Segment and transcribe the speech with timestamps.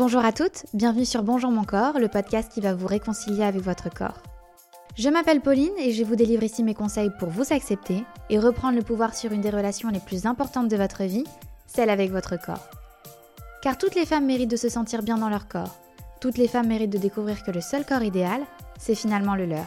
[0.00, 3.60] Bonjour à toutes, bienvenue sur Bonjour mon corps, le podcast qui va vous réconcilier avec
[3.60, 4.22] votre corps.
[4.96, 8.78] Je m'appelle Pauline et je vous délivre ici mes conseils pour vous accepter et reprendre
[8.78, 11.26] le pouvoir sur une des relations les plus importantes de votre vie,
[11.66, 12.66] celle avec votre corps.
[13.60, 15.76] Car toutes les femmes méritent de se sentir bien dans leur corps.
[16.18, 18.40] Toutes les femmes méritent de découvrir que le seul corps idéal,
[18.78, 19.66] c'est finalement le leur.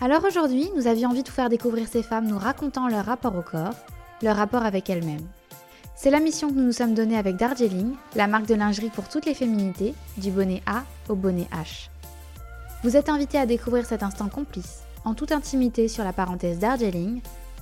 [0.00, 3.34] Alors aujourd'hui, nous avions envie de vous faire découvrir ces femmes nous racontant leur rapport
[3.34, 3.74] au corps,
[4.22, 5.26] leur rapport avec elles-mêmes.
[6.02, 9.08] C'est la mission que nous nous sommes donnée avec Darjeeling, la marque de lingerie pour
[9.08, 11.90] toutes les féminités, du bonnet A au bonnet H.
[12.82, 17.20] Vous êtes invités à découvrir cet instant complice, en toute intimité sur la parenthèse Darjeeling,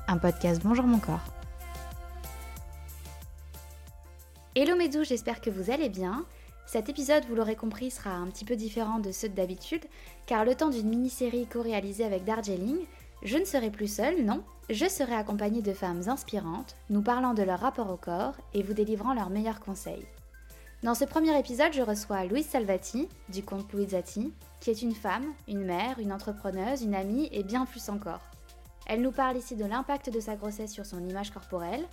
[0.08, 1.20] un podcast Bonjour mon corps.
[4.54, 6.24] Hello mes j'espère que vous allez bien.
[6.64, 9.84] Cet épisode, vous l'aurez compris, sera un petit peu différent de ceux d'habitude,
[10.24, 12.86] car le temps d'une mini-série co-réalisée avec Darjeeling,
[13.22, 17.42] je ne serai plus seule, non, je serai accompagnée de femmes inspirantes, nous parlant de
[17.42, 20.06] leur rapport au corps et vous délivrant leurs meilleurs conseils.
[20.82, 25.34] Dans ce premier épisode, je reçois Louise Salvati, du compte Louisati, qui est une femme,
[25.46, 28.22] une mère, une entrepreneuse, une amie et bien plus encore.
[28.86, 31.86] Elle nous parle ici de l'impact de sa grossesse sur son image corporelle,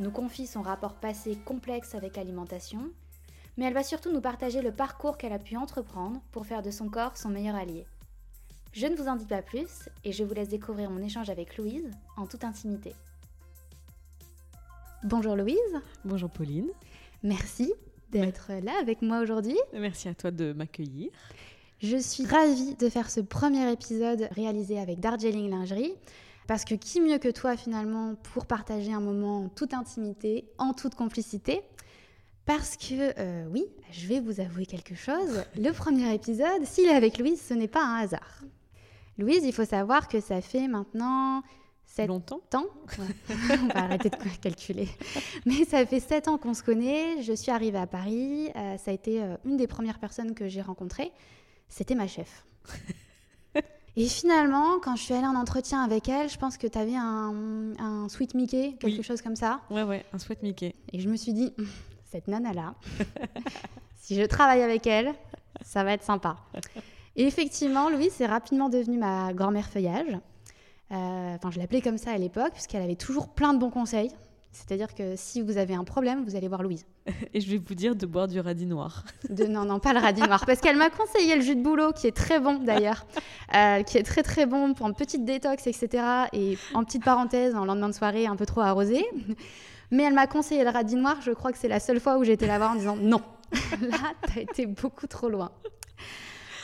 [0.00, 2.90] nous confie son rapport passé complexe avec l'alimentation,
[3.56, 6.72] mais elle va surtout nous partager le parcours qu'elle a pu entreprendre pour faire de
[6.72, 7.86] son corps son meilleur allié.
[8.72, 11.58] Je ne vous en dis pas plus et je vous laisse découvrir mon échange avec
[11.58, 12.94] Louise en toute intimité.
[15.04, 15.58] Bonjour Louise.
[16.06, 16.68] Bonjour Pauline.
[17.22, 17.74] Merci
[18.10, 19.58] d'être là avec moi aujourd'hui.
[19.74, 21.10] Merci à toi de m'accueillir.
[21.80, 25.92] Je suis ravie de faire ce premier épisode réalisé avec Darjeeling Lingerie.
[26.46, 30.72] Parce que qui mieux que toi finalement pour partager un moment en toute intimité, en
[30.72, 31.60] toute complicité?
[32.46, 35.44] Parce que euh, oui, je vais vous avouer quelque chose.
[35.56, 38.42] Le premier épisode, s'il est avec Louise, ce n'est pas un hasard.
[39.22, 41.42] Louise, il faut savoir que ça fait maintenant
[41.86, 42.40] 7 Longtemps?
[42.54, 42.64] ans.
[42.98, 44.88] On va arrêter de calculer.
[45.46, 47.22] Mais ça fait 7 ans qu'on se connaît.
[47.22, 48.50] Je suis arrivée à Paris.
[48.56, 51.12] Euh, ça a été euh, une des premières personnes que j'ai rencontrées.
[51.68, 52.44] C'était ma chef.
[53.94, 56.96] Et finalement, quand je suis allée en entretien avec elle, je pense que tu avais
[56.96, 59.02] un, un, sweet Mickey, quelque Oui.
[59.02, 59.60] chose comme ça.
[59.70, 60.74] Ouais, ouais, un sweat Mickey.
[60.94, 61.66] Et je me suis dit, Hum,
[62.10, 62.74] cette nana-là,
[64.00, 65.12] si je travaille avec elle,
[65.62, 66.36] ça va être sympa.
[67.16, 70.18] Et effectivement, Louise est rapidement devenue ma grand-mère feuillage.
[70.92, 74.10] Euh, Enfin, je l'appelais comme ça à l'époque, puisqu'elle avait toujours plein de bons conseils.
[74.52, 76.84] C'est-à-dire que si vous avez un problème, vous allez voir Louise.
[77.34, 79.04] Et je vais vous dire de boire du radis noir.
[79.30, 80.44] De, non, non, pas le radis noir.
[80.44, 83.06] Parce qu'elle m'a conseillé le jus de bouleau, qui est très bon d'ailleurs.
[83.54, 86.02] Euh, qui est très très bon pour une petite détox, etc.
[86.32, 89.04] Et en petite parenthèse, en lendemain de soirée, un peu trop arrosé.
[89.90, 91.18] Mais elle m'a conseillé le radis noir.
[91.20, 93.20] Je crois que c'est la seule fois où j'ai été la voir en disant non.
[93.82, 95.50] Là, t'as été beaucoup trop loin.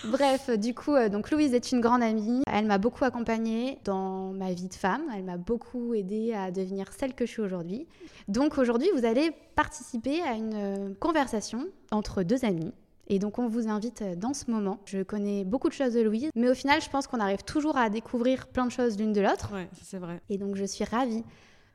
[0.04, 2.42] Bref, du coup, euh, donc Louise est une grande amie.
[2.50, 5.02] Elle m'a beaucoup accompagnée dans ma vie de femme.
[5.14, 7.86] Elle m'a beaucoup aidée à devenir celle que je suis aujourd'hui.
[8.28, 12.72] Donc aujourd'hui, vous allez participer à une euh, conversation entre deux amies.
[13.10, 14.78] Et donc on vous invite euh, dans ce moment.
[14.84, 17.76] Je connais beaucoup de choses de Louise, mais au final, je pense qu'on arrive toujours
[17.76, 19.52] à découvrir plein de choses l'une de l'autre.
[19.52, 20.20] Ouais, c'est vrai.
[20.28, 21.24] Et donc je suis ravie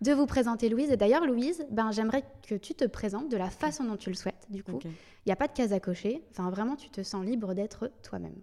[0.03, 0.91] de vous présenter Louise.
[0.91, 4.16] Et d'ailleurs, Louise, ben, j'aimerais que tu te présentes de la façon dont tu le
[4.16, 4.46] souhaites.
[4.50, 4.91] Du coup, il
[5.28, 6.22] n'y a pas de case à cocher.
[6.31, 8.36] Enfin, vraiment, tu te sens libre d'être toi-même.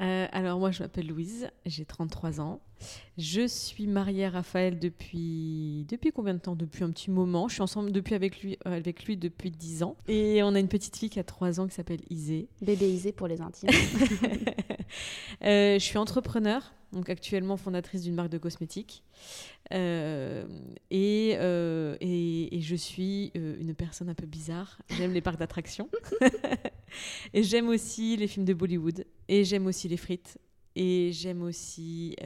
[0.00, 2.60] Euh, alors, moi, je m'appelle Louise, j'ai 33 ans.
[3.16, 5.86] Je suis mariée à Raphaël depuis...
[5.88, 6.56] Depuis combien de temps?
[6.56, 7.46] Depuis un petit moment.
[7.46, 9.96] Je suis ensemble depuis avec lui, euh, avec lui depuis 10 ans.
[10.08, 12.48] Et on a une petite fille qui a 3 ans qui s'appelle Isée.
[12.60, 13.70] Bébéisé pour les intimes.
[15.44, 19.02] Euh, je suis entrepreneur, donc actuellement fondatrice d'une marque de cosmétiques.
[19.72, 20.46] Euh,
[20.90, 24.78] et, euh, et, et je suis euh, une personne un peu bizarre.
[24.90, 25.88] J'aime les parcs d'attractions.
[27.34, 29.04] et j'aime aussi les films de Bollywood.
[29.28, 30.38] Et j'aime aussi les frites.
[30.76, 32.16] Et j'aime aussi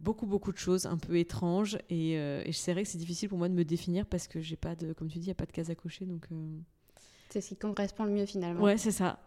[0.00, 1.78] beaucoup, beaucoup de choses un peu étranges.
[1.88, 4.56] Et, et c'est vrai que c'est difficile pour moi de me définir parce que j'ai
[4.56, 6.04] pas de, comme tu dis, il n'y a pas de case à cocher.
[6.04, 6.26] Donc,
[7.30, 8.62] C'est ce qui correspond le mieux finalement.
[8.62, 9.18] ouais, c'est ça.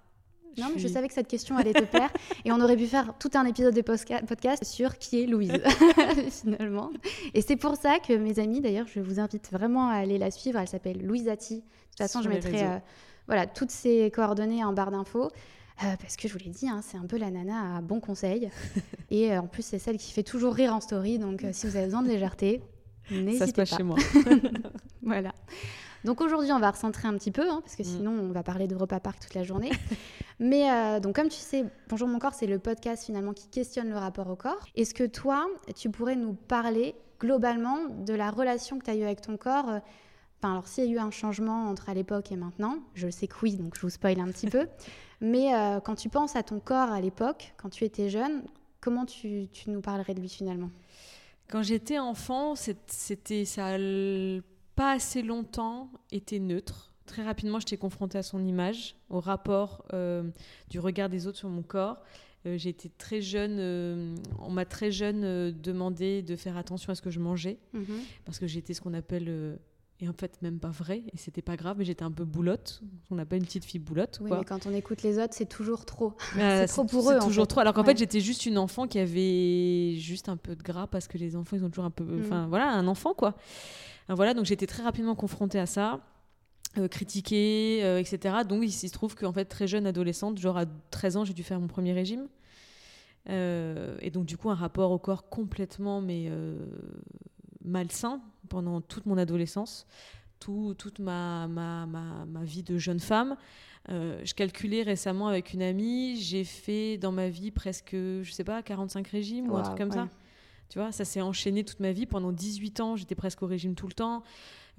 [0.58, 2.12] Non, mais je savais que cette question allait te plaire.
[2.46, 5.52] et on aurait pu faire tout un épisode de podcast sur qui est Louise,
[6.30, 6.92] finalement.
[7.34, 10.32] Et c'est pour ça que mes amis, d'ailleurs, je vous invite vraiment à aller la
[10.32, 10.60] suivre.
[10.60, 11.56] Elle s'appelle Louisati.
[11.56, 12.78] De toute façon, Sur je mettrai euh,
[13.28, 15.30] voilà, toutes ses coordonnées en barre d'infos.
[15.84, 18.00] Euh, parce que je vous l'ai dit, hein, c'est un peu la nana à bon
[18.00, 18.50] conseil.
[19.10, 21.18] et euh, en plus, c'est celle qui fait toujours rire en story.
[21.18, 22.62] Donc, si vous avez besoin de légèreté,
[23.10, 23.78] Ça n'hésitez se passe pas.
[23.78, 23.98] chez moi.
[25.02, 25.34] Voilà.
[26.04, 27.86] Donc aujourd'hui, on va recentrer un petit peu, hein, parce que Mm.
[27.86, 29.72] sinon, on va parler d'Europa Park toute la journée.
[30.40, 33.90] Mais euh, donc, comme tu sais, Bonjour mon corps, c'est le podcast finalement qui questionne
[33.90, 34.60] le rapport au corps.
[34.76, 39.04] Est-ce que toi, tu pourrais nous parler globalement de la relation que tu as eue
[39.04, 39.80] avec ton corps euh,
[40.40, 43.12] Enfin, alors s'il y a eu un changement entre à l'époque et maintenant, je le
[43.14, 44.68] sais que oui, donc je vous spoil un petit peu.
[45.22, 48.44] Mais euh, quand tu penses à ton corps à l'époque, quand tu étais jeune,
[48.82, 50.70] comment tu, tu nous parlerais de lui finalement?
[51.50, 53.78] Quand j'étais enfant, c'était ça
[54.76, 56.94] pas assez longtemps été neutre.
[57.06, 60.24] Très rapidement, j'étais confrontée à son image, au rapport euh,
[60.70, 61.98] du regard des autres sur mon corps.
[62.46, 66.92] Euh, j'ai été très jeune, euh, on m'a très jeune euh, demandé de faire attention
[66.92, 68.00] à ce que je mangeais, Mhm.
[68.26, 69.58] parce que j'étais ce qu'on appelle,
[70.00, 72.82] et en fait même pas vrai, et c'était pas grave, mais j'étais un peu boulotte,
[73.12, 74.20] on appelle une petite fille boulotte.
[74.22, 74.40] Oui, quoi.
[74.40, 76.14] mais quand on écoute les autres, c'est toujours trop.
[76.38, 77.48] Euh, trop pour c'est eux, toujours fait.
[77.50, 77.60] trop.
[77.62, 77.92] Alors qu'en Ouais.
[77.92, 81.36] fait, j'étais juste une enfant qui avait juste un peu de gras parce que les
[81.38, 82.04] enfants, ils ont toujours un peu.
[82.04, 82.22] Mm.
[82.26, 83.36] Enfin, voilà, un enfant, quoi.
[84.10, 86.00] Euh, Voilà, donc j'étais très rapidement confrontée à ça,
[86.78, 88.38] euh, critiquée, euh, etc.
[88.48, 91.44] Donc il se trouve qu'en fait, très jeune adolescente, genre à 13 ans, j'ai dû
[91.44, 92.28] faire mon premier régime.
[93.30, 96.30] Euh, et donc, du coup, un rapport au corps complètement, mais
[97.64, 99.88] malsain pendant toute mon adolescence,
[100.40, 103.36] tout- toute ma, ma, ma, ma vie de jeune femme.
[103.90, 108.62] Je calculais récemment avec une amie, j'ai fait dans ma vie presque, je sais pas,
[108.62, 109.96] 45 régimes ou un truc comme ouais.
[109.96, 110.10] ça.
[110.92, 112.06] Ça s'est enchaîné toute ma vie.
[112.06, 114.24] Pendant 18 ans, j'étais presque au régime tout le temps.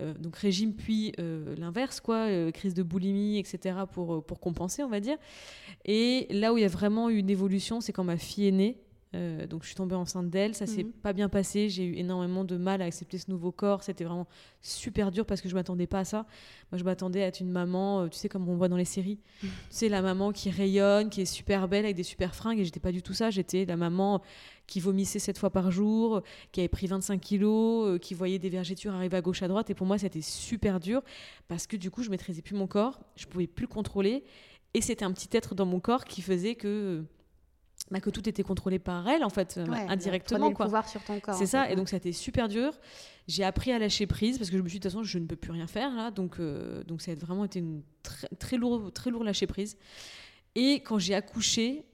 [0.00, 4.82] Euh, donc régime, puis euh, l'inverse, quoi, euh, crise de boulimie, etc., pour, pour compenser,
[4.82, 5.17] on va dire.
[5.85, 8.52] Et là où il y a vraiment eu une évolution, c'est quand ma fille est
[8.52, 8.79] née.
[9.14, 10.93] Euh, donc je suis tombée enceinte d'elle, ça s'est Mhm.
[10.93, 14.26] pas bien passé, j'ai eu énormément de mal à accepter ce nouveau corps, c'était vraiment
[14.61, 16.26] super dur parce que je m'attendais pas à ça.
[16.72, 18.84] Moi je m'attendais à être une maman, euh, tu sais comme on voit dans les
[18.84, 19.49] séries, Mhm.
[19.70, 22.58] tu sais la maman qui rayonne, qui est super belle avec des super fringues.
[22.58, 24.20] Et j'étais pas du tout ça, j'étais la maman
[24.66, 28.49] qui vomissait sept fois par jour, qui avait pris 25 kilos, euh, qui voyait des
[28.50, 29.70] vergetures arriver à gauche à droite.
[29.70, 31.02] Et pour moi c'était super dur
[31.46, 34.25] parce que du coup je maîtrisais plus mon corps, je pouvais plus le contrôler.
[34.72, 37.05] Et c'était un petit être dans mon corps qui faisait que
[37.91, 40.67] bah, que tout était contrôlé par elle en fait euh, Ouais, indirectement prenait le quoi.
[40.67, 41.35] pouvoir sur ton corps.
[41.35, 42.73] C'est ça, fait, et donc ça a été super dur.
[43.29, 45.19] J'ai appris à lâcher prise parce que je me suis dit, de toute façon, je
[45.19, 46.11] ne peux plus rien faire là.
[46.11, 49.76] Donc, euh, donc ça a vraiment été une très, très, lourd, très lourd lâcher prise.
[50.55, 51.85] Et quand j'ai accouché,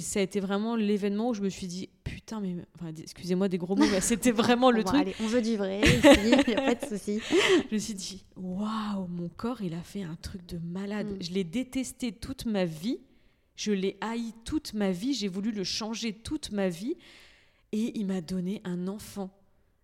[0.00, 2.56] ça a été vraiment l'événement où je me suis dit, putain, mais.
[2.74, 5.00] Enfin, excusez-moi des gros mots, mais c'était vraiment le Bon, truc.
[5.00, 7.20] allez, on veut du vrai, il n'y a pas de souci.
[7.70, 11.06] Je me suis dit, waouh, mon corps, il a fait un truc de malade.
[11.08, 11.22] Mm.
[11.22, 12.98] Je l'ai détesté toute ma vie.
[13.56, 15.14] Je l'ai haï toute ma vie.
[15.14, 16.94] J'ai voulu le changer toute ma vie.
[17.72, 19.36] Et il m'a donné un enfant.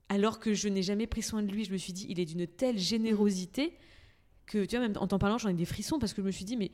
[0.09, 1.65] Alors que je n'ai jamais pris soin de lui.
[1.65, 3.77] Je me suis dit, il est d'une telle générosité
[4.47, 6.33] que, tu vois, même en t'en parlant, j'en ai des frissons parce que je me
[6.33, 6.71] suis dit, mais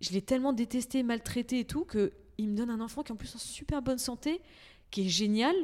[0.00, 3.14] je l'ai tellement détesté, maltraité et tout, que il me donne un enfant qui est
[3.14, 4.40] en plus en super bonne santé,
[4.90, 5.54] qui est génial.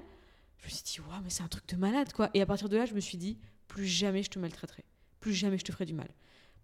[0.58, 2.30] Je me suis dit, waouh, mais c'est un truc de malade, quoi.
[2.34, 3.38] Et à partir de là, je me suis dit,
[3.68, 4.84] plus jamais je te maltraiterai.
[5.20, 6.08] Plus jamais je te ferai du mal.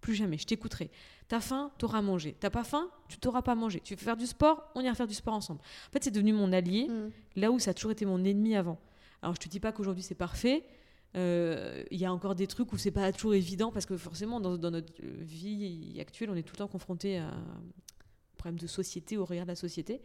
[0.00, 0.91] Plus jamais, je t'écouterai.
[1.29, 2.35] T'as faim, t'auras mangé.
[2.41, 3.81] T'as pas faim, tu t'auras pas mangé.
[3.81, 5.61] Tu veux faire du sport, on ira faire du sport ensemble.
[5.88, 7.11] En fait, c'est devenu mon allié, Mm.
[7.37, 8.79] là où ça a toujours été mon ennemi avant.
[9.23, 10.64] Alors, je te dis pas qu'aujourd'hui c'est parfait.
[11.17, 14.41] Euh, Il y a encore des trucs où c'est pas toujours évident parce que forcément,
[14.41, 17.44] dans, dans notre vie actuelle, on est tout le temps confronté à un
[18.38, 20.00] problème de société, au regard de la société.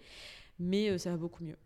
[0.59, 1.57] Mais euh, ça va beaucoup mieux.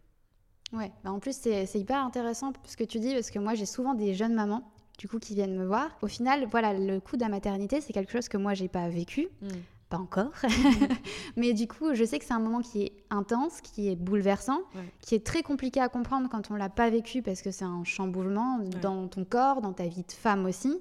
[0.71, 3.65] Ouais, bah en plus c'est hyper intéressant ce que tu dis parce que moi j'ai
[3.65, 5.89] souvent des jeunes mamans du coup qui viennent me voir.
[6.03, 8.87] Au final, voilà, le coup de la maternité, c'est quelque chose que moi j'ai pas
[8.89, 9.47] vécu, Mm.
[9.89, 10.31] pas encore.
[11.35, 14.59] Mais du coup, je sais que c'est un moment qui est intense, qui est bouleversant,
[14.75, 14.83] Ouais.
[15.01, 17.83] qui est très compliqué à comprendre quand on l'a pas vécu parce que c'est un
[17.83, 20.79] chamboulement dans ton corps, dans ta vie de femme aussi.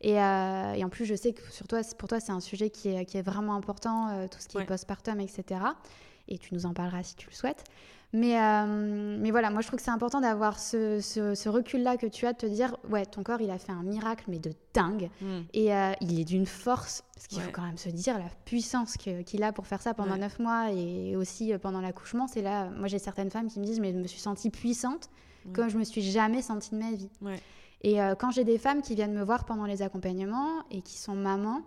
[0.00, 2.70] Et, euh, et en plus, je sais que sur toi, pour toi, c'est un sujet
[2.70, 4.62] qui est, qui est vraiment important, euh, tout ce qui Ouais.
[4.62, 5.60] est postpartum, etc.
[6.28, 7.64] Et tu nous en parleras si tu le souhaites.
[8.18, 11.96] Mais, euh, mais voilà, moi je trouve que c'est important d'avoir ce, ce- ce recul-là
[11.98, 14.38] que tu as, de te dire, ouais, ton corps, il a fait un miracle, mais
[14.38, 15.10] de dingue.
[15.20, 15.26] Mm.
[15.52, 18.96] Et euh, il est d'une force, parce qu'il faut quand même se dire la puissance
[18.96, 22.26] qu'il a pour faire ça pendant neuf mois et aussi euh, pendant l'accouchement.
[22.26, 25.10] C'est là, moi j'ai certaines femmes qui me disent, mais je me suis sentie puissante
[25.52, 27.08] comme je me suis jamais sentie de ma vie.
[27.22, 27.38] Ouais.
[27.82, 30.96] Et euh, quand j'ai des femmes qui viennent me voir pendant les accompagnements et qui
[30.98, 31.60] sont mamans,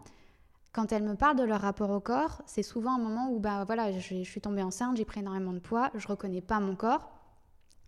[0.72, 3.64] quand elles me parlent de leur rapport au corps, c'est souvent un moment où bah,
[3.66, 6.76] voilà, je, je suis tombée enceinte, j'ai pris énormément de poids, je reconnais pas mon
[6.76, 7.19] corps.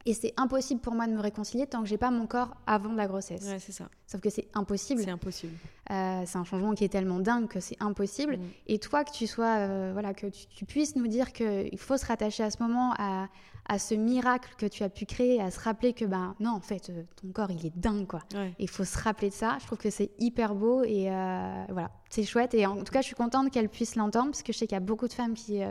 [0.05, 2.93] Et c'est impossible pour moi de me réconcilier tant que j'ai pas mon corps avant
[2.93, 3.43] la grossesse.
[3.45, 3.87] Ouais, c'est ça.
[4.07, 5.01] Sauf que c'est impossible.
[5.03, 5.53] C'est impossible.
[5.91, 8.37] Euh, c'est un changement qui est tellement dingue que c'est impossible.
[8.37, 8.41] Mm.
[8.67, 11.97] Et toi, que tu sois, euh, voilà, que tu, tu puisses nous dire qu'il faut
[11.97, 13.27] se rattacher à ce moment, à,
[13.67, 16.61] à ce miracle que tu as pu créer, à se rappeler que, ben non, en
[16.61, 18.21] fait, euh, ton corps, il est dingue, quoi.
[18.33, 18.53] Ouais.
[18.59, 19.57] Et il faut se rappeler de ça.
[19.59, 22.53] Je trouve que c'est hyper beau et euh, voilà, c'est chouette.
[22.53, 24.75] Et en tout cas, je suis contente qu'elle puisse l'entendre parce que je sais qu'il
[24.75, 25.61] y a beaucoup de femmes qui,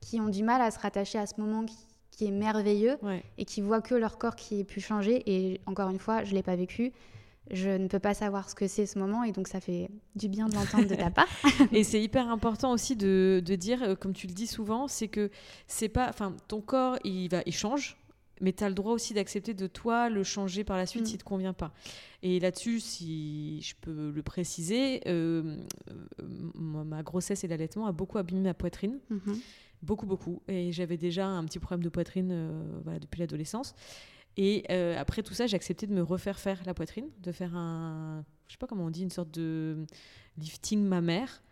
[0.00, 1.76] qui ont du mal à se rattacher à ce moment qui,
[2.16, 3.22] qui est merveilleux Ouais.
[3.38, 5.22] et qui voient que leur corps qui est pu changer.
[5.26, 6.92] Et encore une fois, je ne l'ai pas vécu.
[7.50, 10.28] Je ne peux pas savoir ce que c'est ce moment et donc ça fait du
[10.28, 11.28] bien de l'entendre de ta part.
[11.72, 15.08] Et c'est hyper important aussi de, de dire, euh, comme tu le dis souvent, c'est
[15.08, 15.30] que
[15.66, 17.98] c'est pas, enfin, ton corps, il va, il change,
[18.40, 21.06] mais tu as le droit aussi d'accepter de toi le changer par la suite Mm.
[21.06, 21.72] s'il te convient pas.
[22.22, 25.58] Et là-dessus, si je peux le préciser, euh,
[25.90, 26.24] euh,
[26.62, 28.98] ma grossesse et l'allaitement a beaucoup abîmé ma poitrine.
[29.10, 29.38] Mhm.
[29.82, 30.42] Beaucoup, beaucoup.
[30.48, 33.74] Et j'avais déjà un petit problème de poitrine euh, voilà, depuis l'adolescence.
[34.36, 37.54] Et euh, après tout ça, j'ai accepté de me refaire faire la poitrine, de faire
[37.54, 39.86] un, je sais pas comment on dit, une sorte de
[40.38, 41.42] lifting mammaire.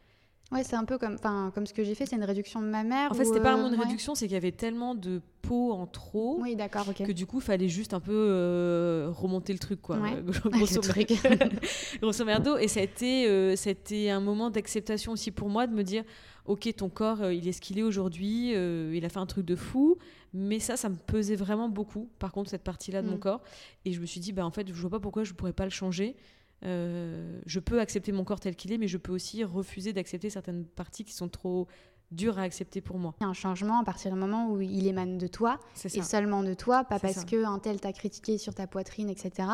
[0.53, 1.17] Ouais, c'est un peu comme,
[1.55, 3.11] comme ce que j'ai fait, c'est une réduction de ma mère.
[3.11, 5.87] En fait, c'était pas vraiment une réduction, c'est qu'il y avait tellement de peau en
[5.87, 6.39] trop.
[6.41, 6.57] Oui.
[6.57, 9.99] Que du coup, il fallait juste un peu euh, remonter le truc, quoi.
[10.45, 10.81] grosso,
[12.03, 12.59] grosso merdo.
[12.59, 15.83] Et ça a, été, ça a été un moment d'acceptation aussi pour moi de me
[15.83, 16.05] dire
[16.45, 19.57] ok, ton corps, il est ce qu'il est aujourd'hui, il a fait un truc de
[19.57, 19.97] fou,
[20.35, 23.21] mais ça, ça me pesait vraiment beaucoup, par contre, cette partie-là de mon mm.
[23.21, 23.41] corps.
[23.85, 25.53] Et je me suis dit, bah, en fait, je vois pas pourquoi je ne pourrais
[25.53, 26.17] pas le changer.
[26.65, 30.31] Euh, je peux accepter mon corps tel qu'il est, mais je peux aussi refuser d'accepter
[30.31, 31.67] certaines parties qui sont trop
[32.11, 33.15] dures à accepter pour moi.
[33.21, 36.03] Il y a un changement à partir du moment où il émane de toi, et
[36.03, 39.49] seulement de toi, pas parce qu'un tel t'a critiqué sur ta poitrine, etc.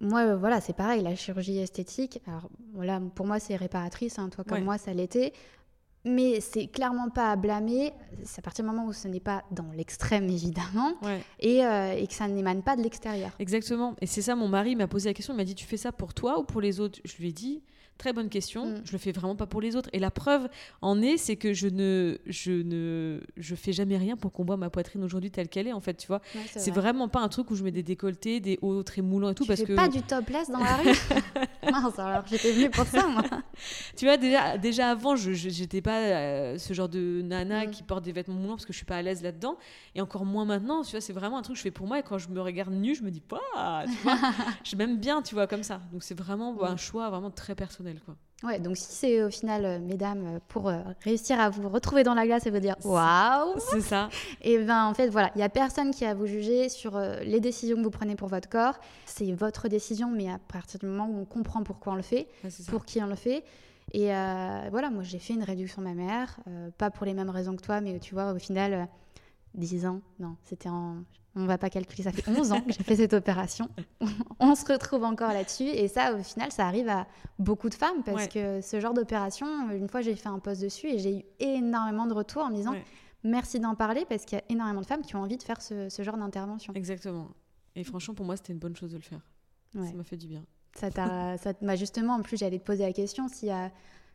[0.00, 4.28] Moi, euh, voilà, c'est pareil, la chirurgie esthétique, alors voilà, pour moi c'est réparatrice, hein,
[4.28, 5.32] toi comme moi ça l'était.
[6.08, 7.92] Mais c'est clairement pas à blâmer.
[8.24, 10.94] C'est à partir du moment où ce n'est pas dans l'extrême, évidemment,
[11.40, 13.30] et, euh, et, que ça n'émane pas de l'extérieur.
[13.38, 13.94] Exactement.
[14.00, 15.34] Et c'est ça, mon mari m'a posé la question.
[15.34, 16.98] Il m'a dit Tu fais ça pour toi ou pour les autres?
[17.04, 17.62] Je lui ai dit
[17.98, 18.66] Très bonne question.
[18.66, 18.82] Mm.
[18.84, 19.90] Je le fais vraiment pas pour les autres.
[19.92, 20.48] Et la preuve
[20.82, 24.56] en est, c'est que je ne, je ne, je fais jamais rien pour qu'on voit
[24.56, 25.72] ma poitrine aujourd'hui telle qu'elle est.
[25.72, 26.20] En fait, tu vois,
[26.56, 29.34] c'est vraiment pas un truc où je mets des décolletés, des hauts très moulants et
[29.34, 30.88] tout, tu parce fais que pas du topless dans la rue.
[31.70, 33.22] Mince, alors j'étais venue pour ça, moi.
[33.96, 37.70] tu vois, déjà, déjà avant, je j'étais pas euh, ce genre de nana mm.
[37.70, 39.56] qui porte des vêtements moulants parce que je suis pas à l'aise là-dedans.
[39.94, 40.82] Et encore moins maintenant.
[40.82, 41.98] Tu vois, c'est vraiment un truc que je fais pour moi.
[41.98, 43.84] Et quand je me regarde nue, je me dis pas.
[43.86, 44.18] Tu vois,
[44.62, 45.80] je m'aime bien, tu vois, comme ça.
[45.92, 47.87] Donc c'est vraiment un choix vraiment très personnel.
[48.44, 52.04] Ouais, donc si c'est au final, euh, mesdames, euh, pour euh, réussir à vous retrouver
[52.04, 54.08] dans la glace et vous dire waouh C'est ça.
[54.42, 57.00] Et ben en fait, voilà, il n'y a personne qui a à vous juger sur
[57.00, 58.78] les décisions que vous prenez pour votre corps.
[59.06, 62.28] C'est votre décision, mais à partir du moment où on comprend pourquoi on le fait,
[62.68, 63.42] pour qui on le fait.
[63.92, 64.06] Et
[64.70, 66.38] voilà, moi j'ai fait une réduction de ma mère,
[66.78, 68.88] pas pour les mêmes raisons que toi, mais tu vois, au final,
[69.54, 70.98] 10 ans, non, c'était en
[71.38, 73.68] on va pas calculer, ça fait 11 ans que j'ai fait cette opération.
[74.40, 75.64] on se retrouve encore là-dessus.
[75.64, 77.06] Et ça, au final, ça arrive à
[77.38, 80.88] beaucoup de femmes parce que ce genre d'opération, une fois, j'ai fait un post dessus
[80.88, 82.74] et j'ai eu énormément de retours en me disant
[83.24, 85.60] merci d'en parler parce qu'il y a énormément de femmes qui ont envie de faire
[85.62, 86.72] ce, genre d'intervention.
[86.74, 87.28] Exactement.
[87.76, 89.20] Et franchement, pour moi, c'était une bonne chose de le faire.
[89.72, 90.44] Ça m'a fait du bien.
[90.74, 93.70] Ça t'a, ça, bah, justement, en plus, j'allais te poser la question s'il y a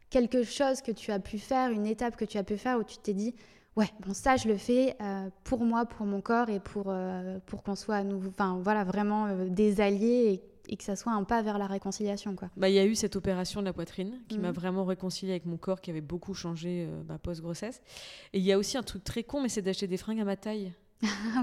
[0.09, 2.83] quelque chose que tu as pu faire, une étape que tu as pu faire où
[2.83, 3.33] tu t'es dit
[3.75, 7.39] ouais, bon, ça, je le fais euh, pour moi, pour mon corps et pour, euh,
[7.45, 11.11] pour qu'on soit à nouveau, enfin, voilà, vraiment euh, des alliés et, que ça soit
[11.11, 12.49] un pas vers la réconciliation, quoi.
[12.55, 14.55] Bah, il y a eu cette opération de la poitrine qui m'a mhm.
[14.55, 17.81] vraiment réconciliée avec mon corps qui avait beaucoup changé bah, post-grossesse.
[18.31, 20.25] Et il y a aussi un truc très con, mais c'est d'acheter des fringues à
[20.25, 20.73] ma taille.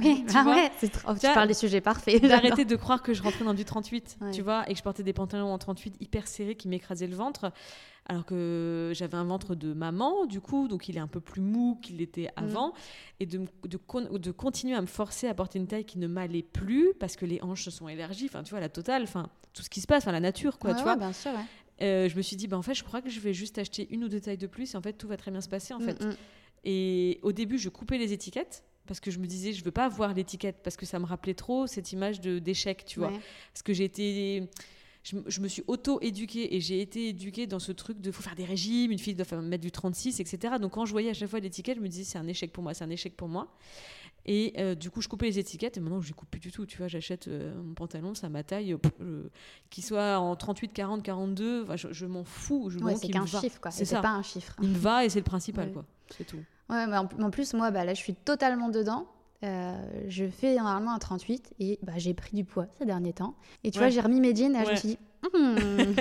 [0.02, 1.14] Oui, tu, ah ouais, trop...
[1.14, 2.22] tu parles des sujets parfaits.
[2.22, 5.02] D'arrêter de croire que je rentrais dans du 38, tu vois, et que je portais
[5.02, 7.52] des pantalons en 38 hyper serrés qui m'écrasaient le ventre
[8.10, 11.40] alors que j'avais un ventre de maman, du coup, donc il est un peu plus
[11.40, 12.42] mou qu'il était mm.
[12.42, 12.72] avant,
[13.20, 16.92] et de, de, continuer à me forcer à porter une taille qui ne m'allait plus,
[16.98, 19.70] parce que les hanches se sont élargies, enfin, tu vois, la totale, enfin, tout ce
[19.70, 20.96] qui se passe, enfin, la nature, quoi, tu vois.
[20.96, 21.30] Bien sûr,
[21.82, 23.86] euh, je me suis dit, bah, en fait, je crois que je vais juste acheter
[23.90, 25.72] une ou deux tailles de plus, et en fait, tout va très bien se passer,
[25.72, 26.04] en mm, fait.
[26.04, 26.16] Mm.
[26.64, 29.84] Et au début, je coupais les étiquettes, parce que je me disais je veux pas
[29.84, 33.12] avoir l'étiquette parce que ça me rappelait trop cette image de d'échec tu vois
[33.52, 34.48] parce que j'ai été
[35.04, 38.44] je, me suis auto-éduquée et j'ai été éduquée dans ce truc de faut faire des
[38.44, 40.54] régimes, une fille doit mettre du 36, etc.
[40.60, 42.64] Donc quand je voyais à chaque fois l'étiquette, je me disais c'est un échec pour
[42.64, 43.56] moi, c'est un échec pour moi.
[44.26, 46.52] Et euh, du coup, je coupais les étiquettes et maintenant je les coupe plus du
[46.52, 46.66] tout.
[46.66, 49.28] Tu vois, j'achète euh, mon pantalon, ça ma taille, euh,
[49.70, 52.70] qu'il soit en 38, 40, 42, je, m'en fous.
[52.70, 53.70] Je ouais, c'est qu'un chiffre, quoi.
[53.70, 54.54] C'est pas un chiffre.
[54.62, 55.84] Il me va et c'est le principal, quoi.
[56.16, 56.38] C'est tout.
[56.68, 59.06] Ouais, mais en, plus, moi, bah, là, je suis totalement dedans.
[59.42, 59.72] Euh,
[60.08, 63.34] je fais normalement un 38 et bah, j'ai pris du poids ces derniers temps.
[63.64, 64.98] Et tu vois, j'ai remis mes jeans et je me suis dit,
[65.34, 65.94] hmm,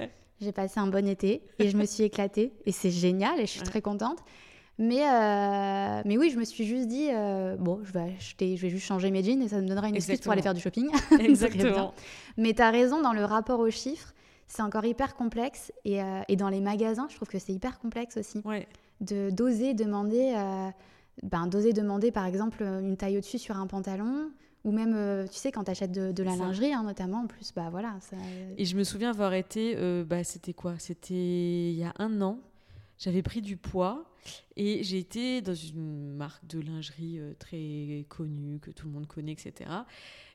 [0.40, 3.50] j'ai passé un bon été et je me suis éclatée et c'est génial et je
[3.50, 4.20] suis très contente.
[4.78, 8.62] Mais, euh, mais oui, je me suis juste dit, euh, bon, je vais, acheter, je
[8.62, 10.60] vais juste changer mes jeans et ça me donnera une excuse pour aller faire du
[10.60, 10.88] shopping.
[11.20, 11.94] Exactement.
[12.36, 14.12] mais tu as raison, dans le rapport aux chiffres,
[14.48, 15.72] c'est encore hyper complexe.
[15.84, 18.42] Et, et, dans les magasins, je trouve que c'est hyper complexe aussi.
[19.00, 20.34] De d'oser demander
[21.22, 24.30] ben, d'oser demander par exemple une taille au-dessus sur un pantalon
[24.64, 27.52] ou même, euh, tu sais, quand tu achètes de, la lingerie, hein, notamment, en plus,
[27.54, 27.96] bah voilà.
[28.00, 28.16] Ça...
[28.56, 30.74] Et je me souviens avoir été, euh, bah, c'était quoi?
[30.78, 32.38] C'était il y a un an.
[32.98, 34.06] J'avais pris du poids
[34.56, 39.06] et j'ai été dans une marque de lingerie euh, très connue, que tout le monde
[39.06, 39.70] connaît, etc.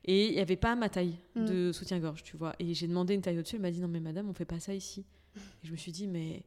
[0.04, 1.44] Et il n'y avait pas ma taille mm.
[1.44, 2.54] de soutien-gorge, tu vois.
[2.58, 3.56] Et j'ai demandé une taille au-dessus.
[3.56, 5.04] Elle m'a dit non, mais madame, on fait pas ça ici.
[5.36, 6.42] Et je me suis dit, mais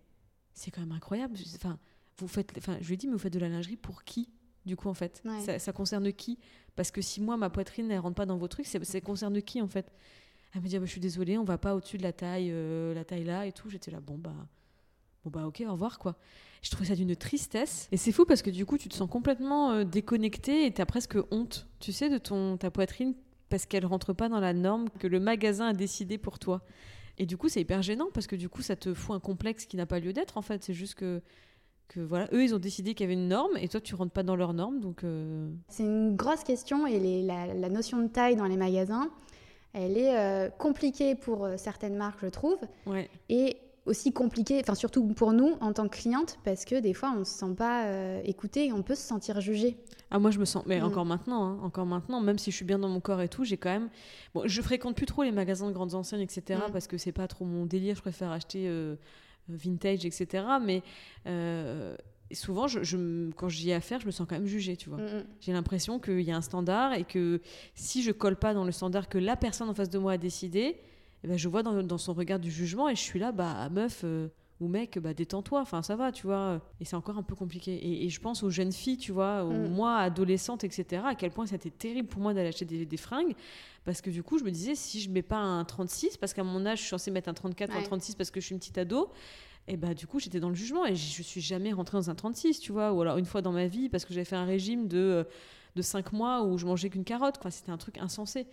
[0.54, 1.38] c'est quand même incroyable.
[1.56, 1.80] Enfin,
[2.18, 4.30] vous faites, enfin, je lui ai dit, mais vous faites de la lingerie pour qui
[4.66, 5.24] du coup en fait?
[5.60, 6.40] Ça, concerne qui?
[6.76, 9.62] Parce que si moi ma poitrine elle rentre pas dans vos trucs, ça concerne qui
[9.62, 9.92] en fait?
[10.56, 12.50] Elle me dit ah, bah, je suis désolée, on va pas au-dessus de la taille,
[12.52, 13.70] euh, la taille là et tout.
[13.70, 14.36] J'étais là bon bah
[15.24, 16.18] bon bah ok au revoir quoi.
[16.64, 19.08] Je trouvais ça d'une tristesse et c'est fou parce que du coup tu te sens
[19.10, 23.14] complètement euh, déconnecté et tu as presque honte, tu sais, de ton ta poitrine
[23.50, 26.62] parce qu'elle rentre pas dans la norme que le magasin a décidé pour toi.
[27.20, 29.66] Et du coup, c'est hyper gênant parce que du coup, ça te fout un complexe
[29.68, 30.64] qui n'a pas lieu d'être en fait.
[30.64, 31.22] C'est juste que,
[31.90, 34.14] que voilà, eux, ils ont décidé qu'il y avait une norme et toi, tu rentres
[34.14, 34.80] pas dans leur norme.
[34.80, 38.58] Donc, euh, C'est une grosse question et les- la, la notion de taille dans les
[38.58, 39.12] magasins,
[39.74, 43.08] elle est euh, compliquée pour certaines marques, je trouve, ouais.
[43.30, 47.14] et aussi compliquée, enfin surtout pour nous en tant que cliente, parce que des fois
[47.18, 49.78] on se sent pas euh, écouté et on peut se sentir jugé.
[50.10, 50.64] Ah, moi, je me sens.
[50.68, 50.84] Mais Mm.
[50.86, 53.44] encore maintenant, hein, encore maintenant, même si je suis bien dans mon corps et tout,
[53.44, 53.90] j'ai quand même.
[54.36, 56.72] Bon, je fréquente plus trop les magasins de grandes enseignes, etc., Mm.
[56.72, 57.96] parce que c'est pas trop mon délire.
[57.96, 58.96] Je préfère acheter euh,
[59.50, 60.46] vintage, etc.
[60.62, 60.84] Mais
[61.28, 61.96] euh,
[62.32, 65.00] souvent, je, quand j'y ai affaire, je me sens quand même jugée, tu vois.
[65.00, 67.42] Mm, J'ai l'impression qu'il y a un standard et que
[67.76, 70.18] si je colle pas dans le standard que la personne en face de moi a
[70.18, 70.78] décidé,
[71.24, 73.70] eh ben, je vois dans, dans son regard du jugement et je suis là, bah
[73.70, 74.28] meuf euh,
[74.60, 76.62] ou mec, bah détends-toi, enfin ça va, tu vois.
[76.80, 77.74] Et c'est encore un peu compliqué.
[77.74, 79.68] Et, et je pense aux jeunes filles, tu vois, aux Mm.
[79.70, 83.36] moi adolescentes, etc., à quel point c'était terrible pour moi d'aller acheter des, des fringues.
[83.84, 86.44] Parce que du coup, je me disais, si je mets pas un 36, parce qu'à
[86.44, 87.84] mon âge, je suis censée mettre un 34 ou un Ouais.
[87.84, 89.10] 36 parce que je suis une petite ado,
[89.68, 92.16] et bah du coup, j'étais dans le jugement et je suis jamais rentrée dans un
[92.16, 92.92] 36, tu vois.
[92.94, 95.24] Ou alors une fois dans ma vie, parce que j'avais fait un régime de, euh,
[95.76, 97.50] de 5 mois où je mangeais qu'une carotte, quoi.
[97.52, 98.46] C'était un truc insensé.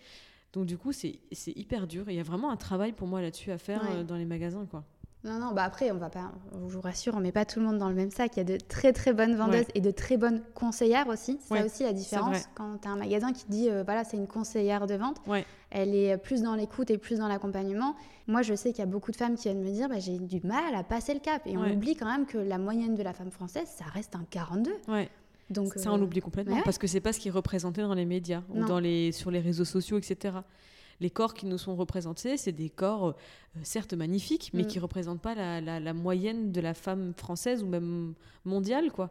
[0.53, 2.05] Donc du coup, c'est hyper dur.
[2.09, 3.97] Il y a vraiment un travail pour moi là-dessus à faire Ouais.
[3.97, 4.83] euh, dans les magasins, quoi.
[5.23, 6.31] Non, non, bah après, on va pas,
[6.67, 8.31] je vous rassure, on met pas tout le monde dans le même sac.
[8.35, 9.67] Il y a de très très bonnes vendeuses Ouais.
[9.75, 11.37] et de très bonnes conseillères aussi.
[11.41, 12.49] C'est Ouais, ça aussi la différence.
[12.55, 15.17] Quand tu as un magasin qui te dit, euh, voilà, c'est une conseillère de vente,
[15.27, 15.45] Ouais.
[15.69, 17.95] elle est plus dans l'écoute et plus dans l'accompagnement.
[18.25, 20.17] Moi, je sais qu'il y a beaucoup de femmes qui viennent me dire, bah, j'ai
[20.17, 21.43] du mal à passer le cap.
[21.45, 24.25] Et on oublie quand même que la moyenne de la femme française, ça reste un
[24.27, 24.71] 42.
[25.51, 26.61] Donc, Ça, euh, on l'oublie complètement ouais.
[26.63, 29.31] parce que c'est pas ce qui est représenté dans les médias ou dans les, sur
[29.31, 30.35] les réseaux sociaux, etc.
[31.01, 33.13] Les corps qui nous sont représentés, c'est des corps euh,
[33.63, 34.67] certes magnifiques, mais Mm.
[34.67, 38.13] qui représentent pas la, la- la moyenne de la femme française ou même
[38.45, 39.09] mondiale, quoi.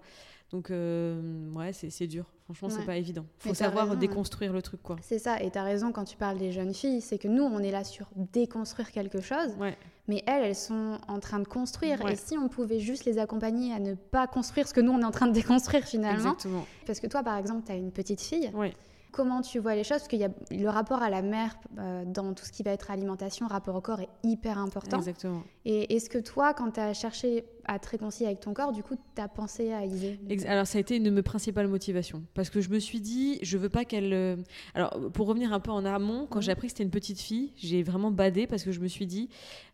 [0.52, 2.24] Donc, euh, ouais, c'est c'est dur.
[2.44, 2.84] Franchement, c'est Ouais.
[2.86, 3.24] pas évident.
[3.38, 4.00] Faut t'as savoir raison, ouais.
[4.08, 4.96] déconstruire le truc, quoi.
[5.02, 7.42] C'est ça, et tu as raison quand tu parles des jeunes filles, c'est que nous,
[7.44, 9.76] on est là sur déconstruire quelque chose, Ouais.
[10.08, 12.04] mais elles, elles sont en train de construire.
[12.08, 15.00] Et si on pouvait juste les accompagner à ne pas construire ce que nous, on
[15.00, 16.32] est en train de déconstruire finalement.
[16.32, 16.66] Exactement.
[16.86, 18.50] Parce que toi, par exemple, tu as une petite fille.
[18.54, 18.74] Ouais.
[19.12, 22.04] Comment tu vois les choses Parce qu'il y a le rapport à la mère euh,
[22.04, 24.98] dans tout ce qui va être alimentation, rapport au corps est hyper important.
[24.98, 25.42] Exactement.
[25.64, 28.82] Et est-ce que toi, quand tu as cherché à te réconcilier avec ton corps, du
[28.82, 30.18] coup, tu as pensé à Isée.
[30.46, 32.22] Alors ça a été une de mes principales motivations.
[32.34, 34.36] Parce que je me suis dit je veux pas qu'elle euh,
[34.74, 37.52] alors pour revenir un peu en amont quand j'ai appris que c'était une petite fille
[37.56, 39.28] j'ai vraiment badé parce que je me suis dit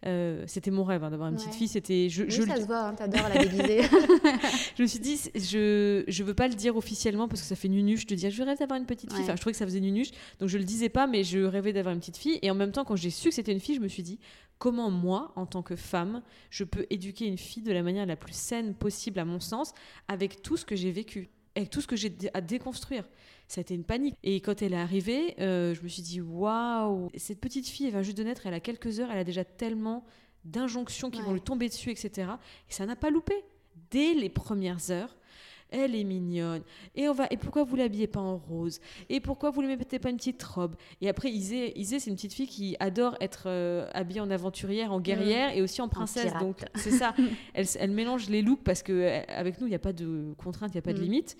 [0.07, 2.61] euh, c'était mon rêve hein, d'avoir une petite fille c'était je, Oui, je, ça le-
[2.62, 3.83] se voit, hein, t'adores la déguiser.
[4.77, 7.68] je me suis dit je je veux pas le dire officiellement parce que ça fait
[7.68, 9.18] nunuche de dire je rêve d'avoir une petite fille.
[9.20, 9.25] Ouais.
[9.25, 11.72] enfin je trouvais que ça faisait nunuche donc je le disais pas mais je rêvais
[11.72, 12.38] d'avoir une petite fille.
[12.42, 14.18] Et en même temps quand j'ai su que c'était une fille je me suis dit
[14.59, 18.16] comment moi en tant que femme je peux éduquer une fille de la manière la
[18.16, 19.73] plus saine possible à mon sens
[20.09, 23.09] avec tout ce que j'ai vécu avec tout ce que j'ai à déconstruire.
[23.49, 24.14] Ça a été une panique.
[24.23, 27.92] Et quand elle est arrivée euh, je me suis dit waouh cette petite fille elle
[27.92, 30.05] vient juste de naître elle a quelques heures elle a déjà tellement
[30.45, 32.33] d'injonctions qui vont lui tomber dessus etc
[32.69, 33.35] et ça n'a pas loupé.
[33.90, 35.16] Dès les premières heures
[35.77, 36.62] elle est mignonne.
[36.95, 37.27] Et on va.
[37.31, 38.81] Et pourquoi vous l'habillez pas en rose?
[39.09, 40.75] Et pourquoi vous ne mettez pas une petite robe?
[41.01, 44.93] Et après, Isée, Isée c'est une petite fille qui adore être euh, habillée en aventurière,
[44.93, 46.33] en guerrière et aussi en princesse.
[46.41, 47.15] Donc c'est ça.
[47.55, 50.35] elle, elle mélange les looks parce que euh, avec nous, il n'y a pas de
[50.39, 51.03] contrainte, il n'y a pas de Mm.
[51.03, 51.37] limite.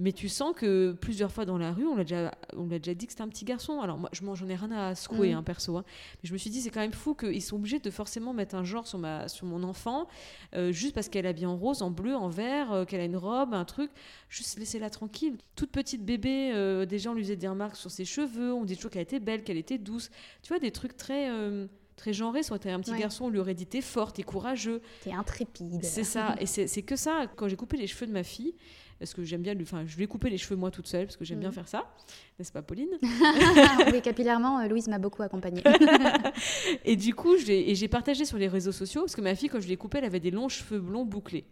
[0.00, 2.94] Mais tu sens que plusieurs fois dans la rue, on l'a déjà, on l'a déjà
[2.94, 3.80] dit que c'était un petit garçon.
[3.80, 5.38] Alors moi, je m'en j'en ai rien à secouer, Mm.
[5.38, 5.76] hein, perso.
[5.76, 5.84] hein.
[6.22, 8.54] Mais je me suis dit, c'est quand même fou qu'ils sont obligés de forcément mettre
[8.54, 10.06] un genre sur, ma, sur mon enfant,
[10.54, 13.04] euh, juste parce qu'elle est habillée en rose, en bleu, en vert, euh, qu'elle a
[13.06, 13.90] une robe, un truc.
[14.28, 15.36] Juste laissez-la tranquille.
[15.56, 18.76] Toute petite bébé, euh, déjà on lui faisait des remarques sur ses cheveux, on dit
[18.76, 20.10] toujours qu'elle était belle, qu'elle était douce.
[20.42, 21.28] Tu vois, des trucs très...
[21.30, 23.00] euh, très genrés, soit t'es un petit Ouais.
[23.00, 25.82] garçon, on lui aurait dit t'es fort, t'es courageux, T'es intrépide.
[25.84, 27.26] c'est ça, et c'est c'est que ça.
[27.34, 28.54] Quand j'ai coupé les cheveux de ma fille,
[28.98, 31.06] parce que j'aime bien, lui- enfin, je lui ai coupé les cheveux moi toute seule,
[31.06, 31.54] parce que j'aime bien Mhm.
[31.54, 31.94] faire ça,
[32.38, 32.88] n'est-ce pas, Pauline?
[33.92, 35.62] Oui, capillairement, euh, Louise m'a beaucoup accompagnée.
[36.84, 39.68] Et du coup, j'ai partagé sur les réseaux sociaux, parce que ma fille, quand je
[39.68, 41.44] l'ai coupée, elle avait des longs cheveux blonds bouclés.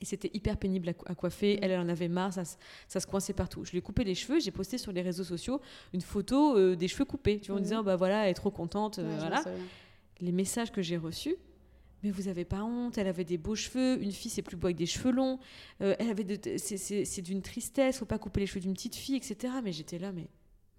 [0.00, 1.58] Et c'était hyper pénible à, coiffer.
[1.62, 2.56] Elle, elle en avait marre, ça, se-
[2.88, 3.64] ça se coinçait partout.
[3.64, 5.60] Je lui ai coupé les cheveux, j'ai posté sur les réseaux sociaux
[5.92, 7.64] une photo euh, des cheveux coupés, tu vois, en Mhm.
[7.64, 9.44] disant, bah voilà, elle est trop contente, euh, Ouais, voilà.
[10.20, 11.36] les messages que j'ai reçus.
[12.02, 14.66] Mais vous avez pas honte, elle avait des beaux cheveux, une fille c'est plus beau
[14.66, 15.38] avec des cheveux longs,
[15.80, 19.16] euh, elle avait de- c'est- d'une tristesse, faut pas couper les cheveux d'une petite fille,
[19.16, 19.54] etc.
[19.62, 20.28] Mais j'étais là, mais,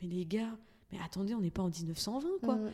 [0.02, 0.58] mais les gars,
[0.92, 2.56] mais attendez, on n'est pas en 1920 quoi.
[2.56, 2.72] Mm.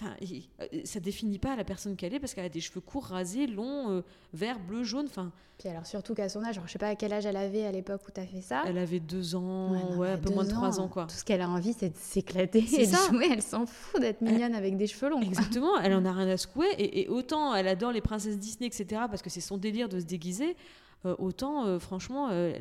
[0.00, 0.14] Enfin,
[0.60, 3.46] euh, ça définit pas la personne qu'elle est parce qu'elle a des cheveux courts, rasés,
[3.46, 4.02] longs, euh,
[4.32, 5.06] vert, bleu, jaune.
[5.06, 7.36] Enfin, Puis alors surtout qu'à son âge, alors, je sais pas à quel âge elle
[7.36, 8.62] avait à l'époque où t'as fait ça.
[8.66, 11.06] elle avait deux ans, Ouais, non, un peu moins de trois ans quoi.
[11.06, 13.06] Tout ce qu'elle a envie, c'est de s'éclater C'est de ça.
[13.10, 13.28] jouer.
[13.30, 15.20] Elle s'en fout d'être mignonne avec des cheveux longs.
[15.20, 15.28] quoi.
[15.28, 16.66] Exactement, elle en a rien à secouer.
[16.78, 20.00] Et, et autant elle adore les princesses Disney, etc., parce que c'est son délire de
[20.00, 20.56] se déguiser,
[21.04, 22.52] autant, euh, franchement, euh,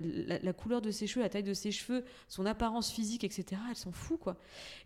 [0.41, 3.75] la, couleur de ses cheveux, la taille de ses cheveux, son apparence physique, etc., elle
[3.75, 4.37] s'en fout, quoi.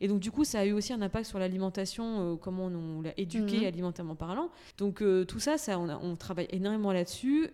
[0.01, 3.13] Et donc, du coup, ça a eu aussi un impact sur l'alimentation, comment on, l'a
[3.17, 3.65] éduqué mhm.
[3.65, 4.49] alimentairement parlant.
[4.77, 7.49] Donc, tout ça, ça on, travaille énormément là-dessus.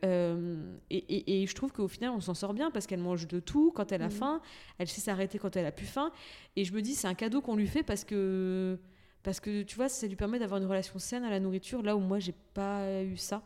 [0.89, 3.91] Et, je trouve qu'au final, on s'en sort bien parce qu'elle mange de tout quand
[3.91, 4.11] elle a mhm.
[4.11, 4.41] faim,
[4.77, 6.11] elle sait s'arrêter quand elle a plus faim.
[6.55, 8.77] Et je me dis, c'est un cadeau qu'on lui fait parce que
[9.23, 11.95] parce que tu vois, ça lui permet d'avoir une relation saine à la nourriture, là
[11.95, 13.43] où moi, j'ai pas eu ça.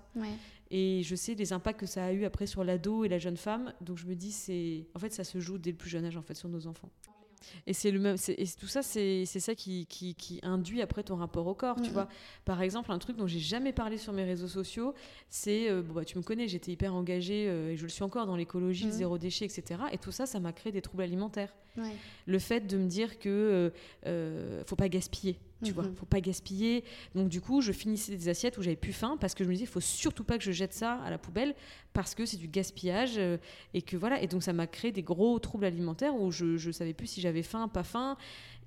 [0.72, 3.38] Et je sais les impacts que ça a eu après sur l'ado et la jeune
[3.38, 3.74] femme.
[3.82, 6.18] Donc je me dis, c'est en fait, ça se joue dès le plus jeune âge
[6.18, 6.90] en fait sur nos enfants.
[7.68, 11.16] Et c'est le même, et tout ça, c'est ça qui, qui, qui, induit après ton
[11.16, 12.08] rapport au corps, tu vois.
[12.44, 14.94] Par exemple, un truc dont j'ai jamais parlé sur mes réseaux sociaux,
[15.30, 18.04] c'est, euh, bon, bah, tu me connais, j'étais hyper engagée euh, et je le suis
[18.04, 19.82] encore dans l'écologie, le zéro déchet, etc.
[19.92, 21.54] Et tout ça, ça m'a créé des troubles alimentaires.
[22.26, 23.72] Le fait de me dire que
[24.06, 25.96] euh, faut pas gaspiller tu vois, mhm.
[25.96, 26.84] faut pas gaspiller.
[27.14, 29.54] Donc du coup, je finissais des assiettes où j'avais plus faim parce que je me
[29.54, 31.56] disais, il faut surtout pas que je jette ça à la poubelle
[31.94, 33.20] parce que c'est du gaspillage
[33.74, 34.22] et que voilà.
[34.22, 37.22] Et donc ça m'a créé des gros troubles alimentaires où je, je savais plus si
[37.22, 38.18] j'avais faim, pas faim,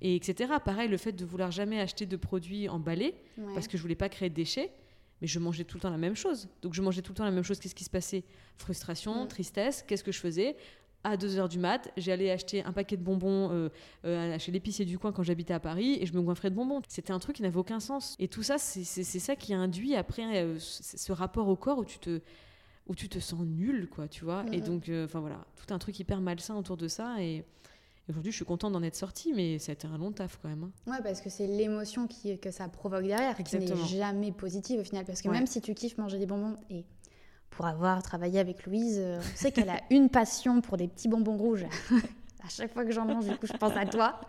[0.01, 0.53] et etc.
[0.63, 3.15] Pareil, le fait de vouloir jamais acheter de produits emballés
[3.53, 4.71] parce que je voulais pas créer de déchets.
[5.21, 6.47] Mais je mangeais tout le temps la même chose.
[6.61, 7.59] Donc je mangeais tout le temps la même chose.
[7.59, 8.23] Qu'est-ce qui se passait?
[8.55, 9.83] Frustration, tristesse.
[9.85, 10.55] Qu'est-ce que je faisais?
[11.03, 13.69] À 2h du mat, j'allais acheter un paquet de bonbons euh,
[14.05, 16.81] euh, chez l'épicier du coin quand j'habitais à Paris et je me goinfrais de bonbons.
[16.87, 18.15] C'était un truc qui n'avait aucun sens.
[18.19, 21.99] Et tout ça, c'est ça qui induit après euh, ce rapport au corps où tu
[21.99, 22.21] te,
[22.87, 24.45] où tu te sens nul, quoi, tu vois.
[24.51, 27.21] Et donc, enfin voilà, tout un truc hyper malsain autour de ça.
[27.21, 27.45] Et,
[28.09, 30.49] aujourd'hui, je suis contente d'en être sortie, mais ça a été un long taf quand
[30.49, 30.63] même.
[30.63, 30.91] Hein.
[30.91, 35.05] Ouais, parce que c'est l'émotion que ça provoque derrière qui n'est jamais positive au final.
[35.05, 36.85] Parce que même si tu kiffes manger des bonbons et
[37.49, 41.07] pour avoir travaillé avec Louise, euh, on sait qu'elle a une passion pour des petits
[41.07, 41.65] bonbons rouges.
[42.43, 44.21] à chaque fois que j'en mange, du coup, je pense à toi.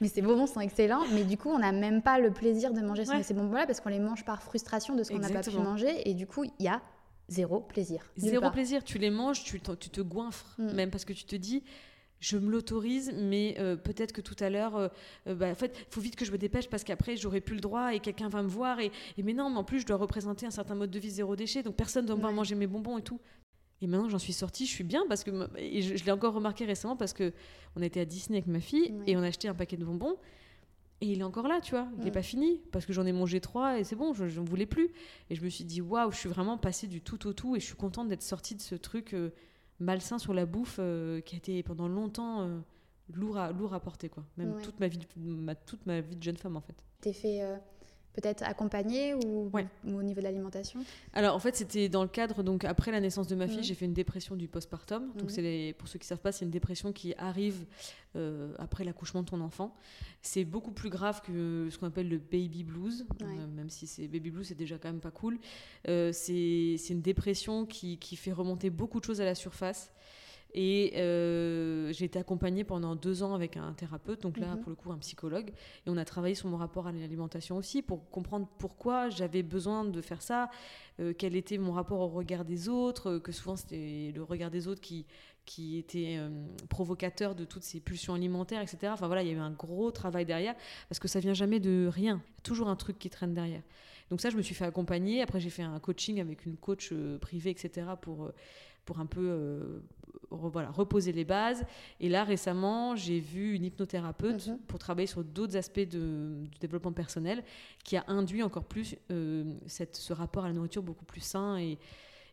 [0.00, 1.04] Mais ces bonbons sont excellents.
[1.12, 3.90] Mais du coup, on n'a même pas le plaisir de manger ces bonbons-là parce qu'on
[3.90, 6.08] les mange par frustration de ce qu'on n'a pas pu manger.
[6.08, 6.82] Et du coup, il y a
[7.28, 8.02] zéro plaisir.
[8.16, 8.84] Zéro plaisir.
[8.84, 10.54] Tu les manges, tu, tu te goinfres.
[10.58, 10.72] Mm.
[10.72, 11.62] Même parce que tu te dis,
[12.24, 14.88] je me l'autorise, mais euh, peut-être que tout à l'heure, euh,
[15.26, 17.54] euh, bah, en fait, il faut vite que je me dépêche parce qu'après, j'aurai plus
[17.54, 18.80] le droit et quelqu'un va me voir.
[18.80, 18.90] Et,
[19.22, 21.62] mais non, mais en plus, je dois représenter un certain mode de vie zéro déchet,
[21.62, 23.20] donc personne ne doit me manger mes bonbons et tout.
[23.82, 26.96] Et maintenant, j'en suis sortie, je suis bien parce que je, l'ai encore remarqué récemment
[26.96, 27.34] parce que
[27.76, 30.16] on était à Disney avec ma fille et on a acheté un paquet de bonbons.
[31.02, 31.88] Et il est encore là, tu vois.
[31.98, 34.44] Il n'est pas fini parce que j'en ai mangé trois et c'est bon, je n'en
[34.44, 34.88] voulais plus.
[35.28, 37.60] Et je me suis dit, waouh, je suis vraiment passée du tout au tout et
[37.60, 39.14] je suis contente d'être sortie de ce truc
[39.84, 42.58] malsain sur la bouffe euh, qui a été pendant longtemps euh,
[43.12, 44.24] lourd, à, lourd à porter, quoi.
[44.36, 46.74] Même toute, ma vie, ma, toute ma vie de jeune femme, en fait.
[47.00, 47.56] T'es fait euh,
[48.14, 49.50] peut-être accompagner ou,
[49.86, 50.80] au niveau de l'alimentation
[51.12, 53.74] Alors en fait c'était dans le cadre donc après la naissance de ma fille j'ai
[53.74, 55.12] fait une dépression du postpartum.
[55.16, 57.66] Donc c'est pour ceux qui savent pas c'est une dépression qui arrive
[58.16, 59.74] euh, après l'accouchement de ton enfant.
[60.22, 63.06] C'est beaucoup plus grave que ce qu'on appelle le baby blues.
[63.22, 65.38] Euh, même si c'est baby blues c'est déjà quand même pas cool.
[65.88, 69.92] Euh, c'est une dépression qui, qui fait remonter beaucoup de choses à la surface
[70.56, 74.60] et euh, j'ai été accompagnée pendant deux ans avec un thérapeute, donc là, mhm.
[74.60, 75.50] pour le coup, un psychologue.
[75.84, 79.84] Et on a travaillé sur mon rapport à l'alimentation aussi pour comprendre pourquoi j'avais besoin
[79.84, 80.48] de faire ça,
[81.00, 84.68] euh, quel était mon rapport au regard des autres, que souvent c'était le regard des
[84.68, 85.06] autres qui,
[85.44, 86.30] qui était euh,
[86.68, 88.92] provocateur de toutes ces pulsions alimentaires, etc.
[88.92, 90.54] Enfin voilà, il y a eu un gros travail derrière
[90.88, 92.22] parce que ça vient jamais de rien.
[92.28, 93.62] Il y a toujours un truc qui traîne derrière.
[94.08, 95.20] Donc ça, je me suis fait accompagner.
[95.20, 97.86] Après, j'ai fait un coaching avec une coach privée, etc.
[98.00, 98.30] pour
[98.84, 99.80] pour un peu euh,
[100.30, 101.64] voilà, reposer les bases.
[102.00, 104.58] Et là, récemment, j'ai vu une hypnothérapeute mhm.
[104.66, 107.42] pour travailler sur d'autres aspects de, du développement personnel
[107.84, 111.58] qui a induit encore plus euh, cette, ce rapport à la nourriture beaucoup plus sain.
[111.58, 111.78] Et,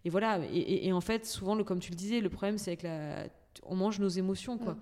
[0.05, 0.39] et voilà.
[0.51, 3.27] Et, en fait, souvent, le, comme tu le disais, le problème, c'est que
[3.63, 4.57] on mange nos émotions.
[4.57, 4.73] quoi.
[4.73, 4.81] Mhm.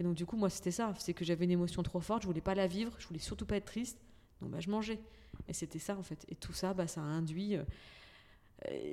[0.00, 0.92] Et donc, du coup, moi, c'était ça.
[0.98, 3.46] C'est que j'avais une émotion trop forte, je voulais pas la vivre, je voulais surtout
[3.46, 3.98] pas être triste.
[4.40, 5.00] Donc, bah, je mangeais.
[5.48, 6.24] Et c'était ça, en fait.
[6.28, 7.56] Et tout ça, bah, ça a induit.
[7.56, 7.64] Euh,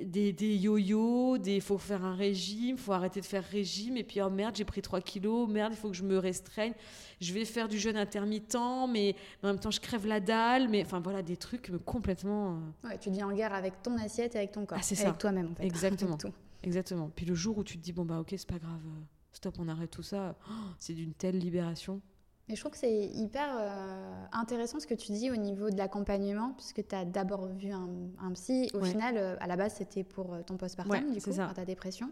[0.04, 4.20] des, des yo-yo, des faut faire un régime, faut arrêter de faire régime, et puis
[4.22, 6.72] oh merde, j'ai pris 3 kilos, merde, il faut que je me restreigne,
[7.20, 8.56] je vais faire du jeûne intermittent,
[8.88, 12.60] mais, en même temps je crève la dalle, mais enfin voilà, des trucs complètement.
[12.84, 15.00] Euh, ouais, tu deviens en guerre avec ton assiette et avec ton corps, ah, c'est
[15.04, 15.64] avec toi-même en fait.
[15.66, 16.16] Exactement.
[16.62, 17.10] Exactement.
[17.14, 19.00] Puis le jour où tu te dis, bon bah ok, c'est pas grave, euh,
[19.32, 22.00] stop, on arrête tout ça, oh, c'est d'une telle libération.
[22.48, 25.76] Et je trouve que c'est hyper euh, intéressant ce que tu dis au niveau de
[25.76, 28.70] l'accompagnement, puisque tu as d'abord vu un, psy.
[28.74, 31.64] Au final, euh, à la base, c'était pour euh, ton postpartum, du coup, pour ta
[31.64, 32.10] dépression.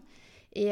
[0.53, 0.69] Et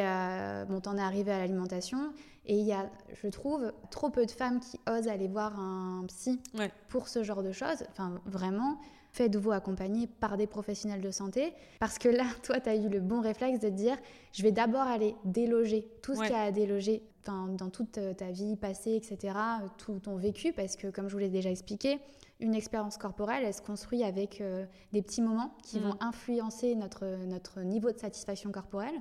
[0.67, 2.12] bon, t'en es arrivé à l'alimentation.
[2.47, 2.89] Et il y a,
[3.21, 6.41] je trouve, trop peu de femmes qui osent aller voir un psy
[6.88, 7.84] pour ce genre de choses.
[7.91, 8.80] Enfin, vraiment,
[9.12, 11.54] faites-vous accompagner par des professionnels de santé.
[11.80, 13.97] Parce que là, toi, tu as eu le bon réflexe de te dire,
[14.34, 18.13] je vais d'abord aller déloger tout ce qu'il y a à déloger dans toute euh,
[18.13, 19.33] ta vie passée, etc.,
[19.77, 21.99] tout ton vécu, parce que comme je vous l'ai déjà expliqué,
[22.39, 25.83] une expérience corporelle, elle se construit avec euh, des petits moments qui mm.
[25.83, 28.95] vont influencer notre, notre niveau de satisfaction corporelle.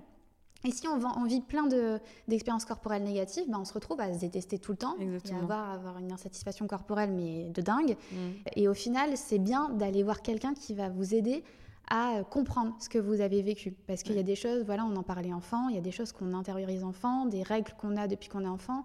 [0.66, 1.66] Et si on, on vit plein
[2.26, 5.36] d'expériences corporelles négatives, ben on se retrouve à se détester tout le temps Exactement.
[5.36, 7.96] et à avoir, avoir une insatisfaction corporelle, mais de dingue.
[8.12, 8.16] Mm.
[8.56, 11.44] Et au final, c'est bien d'aller voir quelqu'un qui va vous aider
[11.90, 13.72] à comprendre ce que vous avez vécu.
[13.86, 15.90] Parce qu'il y a des choses, voilà, on en parlait enfant, il y a des
[15.90, 18.84] choses qu'on intériorise enfant, des règles qu'on a depuis qu'on est enfant,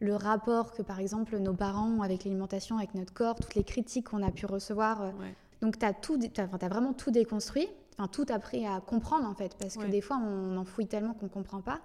[0.00, 3.64] le rapport que par exemple nos parents ont avec l'alimentation, avec notre corps, toutes les
[3.64, 5.02] critiques qu'on a pu recevoir.
[5.02, 5.34] euh, Ouais.
[5.60, 9.82] Donc tu as, vraiment tout déconstruit, enfin tout appris à comprendre en fait, parce que
[9.82, 9.88] Ouais.
[9.90, 11.80] des fois on enfouit tellement qu'on ne comprend pas.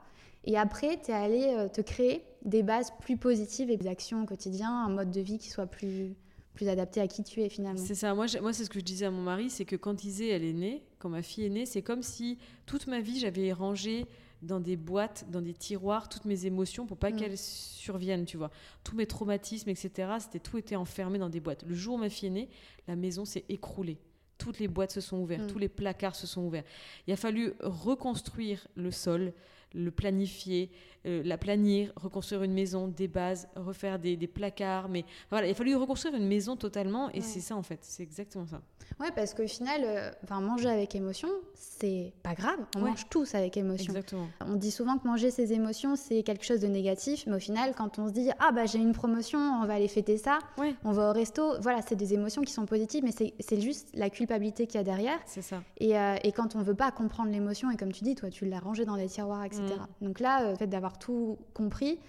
[0.48, 4.22] Et après, tu es allé euh, te créer des bases plus positives et des actions
[4.22, 6.14] au quotidien, un mode de vie qui soit plus,
[6.56, 7.84] plus adapté à qui tu es finalement.
[7.86, 10.04] C'est ça, moi, moi c'est ce que je disais à mon mari, c'est que quand
[10.04, 13.20] Isée, elle est née, quand ma fille est née, c'est comme si toute ma vie,
[13.20, 14.06] j'avais rangé
[14.42, 17.16] dans des boîtes, dans des tiroirs, toutes mes émotions pour pas Mm.
[17.16, 18.52] qu'elles surviennent, tu vois.
[18.84, 19.90] Tous mes traumatismes, etc.,
[20.20, 21.64] c'était tout était enfermé dans des boîtes.
[21.68, 22.50] Le jour où ma fille est née,
[22.88, 23.98] la maison s'est écroulée.
[24.38, 25.48] Toutes les boîtes se sont ouvertes, Mm.
[25.48, 26.66] tous les placards se sont ouverts.
[27.08, 29.34] Il a fallu reconstruire le sol,
[29.76, 30.72] le planifier,
[31.06, 34.90] euh, la planir, reconstruire une maison, des bases, refaire des, des placards.
[34.90, 37.22] Mais voilà, il a fallu reconstruire une maison totalement et Ouais.
[37.22, 38.62] c'est ça en fait, c'est exactement ça.
[39.00, 42.58] Ouais, parce qu'au final, euh, enfin, manger avec émotion, c'est pas grave.
[42.76, 42.90] On Ouais.
[42.92, 43.92] mange tous avec émotion.
[43.94, 44.28] Exactement.
[44.46, 47.74] On dit souvent que manger ses émotions, c'est quelque chose de négatif, mais au final,
[47.76, 50.74] quand on se dit ah bah j'ai une promotion, on va aller fêter ça, Ouais,
[50.84, 53.90] on va au resto, voilà, c'est des émotions qui sont positives, mais c'est c'est juste
[53.94, 55.20] la culpabilité qu'il y a derrière.
[55.26, 55.62] c'est ça.
[55.80, 58.46] Et, euh, et quand on veut pas comprendre l'émotion, et comme tu dis, toi, tu
[58.46, 59.64] l'as rangé dans des tiroirs, etc.
[59.74, 60.06] Mm.
[60.06, 62.00] Donc là, euh, le fait d'avoir tout compris,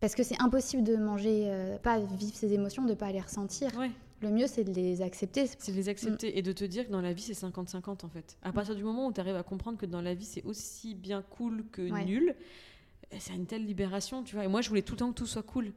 [0.00, 3.70] parce que c'est impossible de manger, euh, pas vivre ses émotions, de pas les ressentir.
[3.78, 3.90] Ouais,
[4.22, 5.46] Le mieux, c'est de les accepter.
[5.46, 8.08] c'est de les accepter et de te dire que dans la vie c'est 50-50 en
[8.08, 8.36] fait.
[8.42, 10.94] À partir du moment où tu arrives à comprendre que dans la vie c'est aussi
[10.94, 12.04] bien cool que Ouais.
[12.04, 12.34] nul,
[13.12, 14.44] eh, c'est une telle libération, tu vois.
[14.44, 15.72] Et moi je voulais tout le temps que tout soit cool.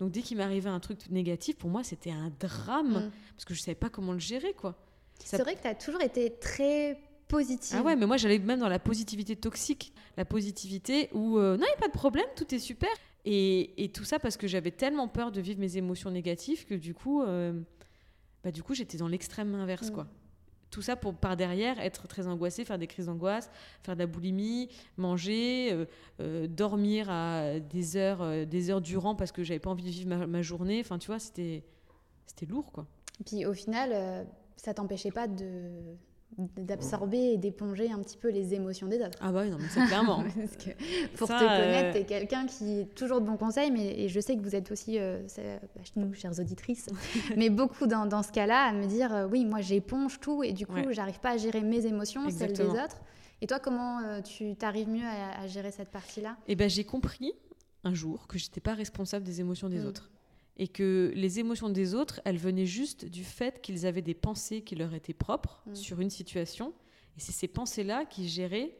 [0.00, 3.10] Donc dès qu'il m'arrivait un truc négatif, pour moi c'était un drame Mm.
[3.36, 4.74] parce que je savais pas comment le gérer quoi.
[5.20, 7.76] Ça- C'est vrai que tu as toujours été très positive.
[7.78, 11.64] Ah ouais, mais moi j'allais même dans la positivité toxique, la positivité où euh, non,
[11.66, 12.90] il n'y a pas de problème, tout est super.
[13.24, 16.74] Et, et tout ça parce que j'avais tellement peur de vivre mes émotions négatives que
[16.74, 17.58] du coup, euh,
[18.42, 19.90] bah, du coup j'étais dans l'extrême inverse.
[19.90, 19.94] Mm.
[19.94, 20.06] quoi.
[20.70, 23.48] Tout ça pour par derrière être très angoissée, faire des crises d'angoisse,
[23.82, 25.86] faire de la boulimie, manger,
[26.20, 30.08] euh, dormir à des heures, des heures durant parce que j'avais pas envie de vivre
[30.08, 30.80] ma, ma journée.
[30.80, 31.62] Enfin, tu vois, c'était
[32.26, 32.86] c'était lourd quoi.
[33.24, 35.96] Puis au final, ça t'empêchait pas de
[36.56, 39.18] d'absorber et d'éponger un petit peu les émotions des autres.
[39.20, 40.22] Ah bah oui, non, mais c'est clairement.
[40.36, 40.70] Parce que
[41.16, 44.08] pour Ça, te connaître, euh, t'es quelqu'un qui est toujours de bons conseils, mais et
[44.08, 46.88] je sais que vous êtes aussi, euh, c'est- bah, nous, chères auditrices,
[47.36, 50.52] mais beaucoup dans, dans ce cas-là, à me dire, euh, oui, moi j'éponge tout et
[50.52, 50.92] du coup, Ouais.
[50.92, 53.00] j'arrive pas à gérer mes émotions, celles des autres.
[53.40, 56.36] Et toi, comment euh, tu t'arrives mieux à, à gérer cette partie-là?
[56.48, 57.32] Et ben j'ai compris
[57.82, 59.86] un jour que j'étais pas responsable des émotions des Mm.
[59.86, 60.10] autres.
[60.56, 64.62] Et que les émotions des autres, elles venaient juste du fait qu'ils avaient des pensées
[64.62, 65.74] qui leur étaient propres Mm.
[65.74, 66.72] sur une situation.
[67.16, 68.76] Et c'est ces pensées-là qui géraient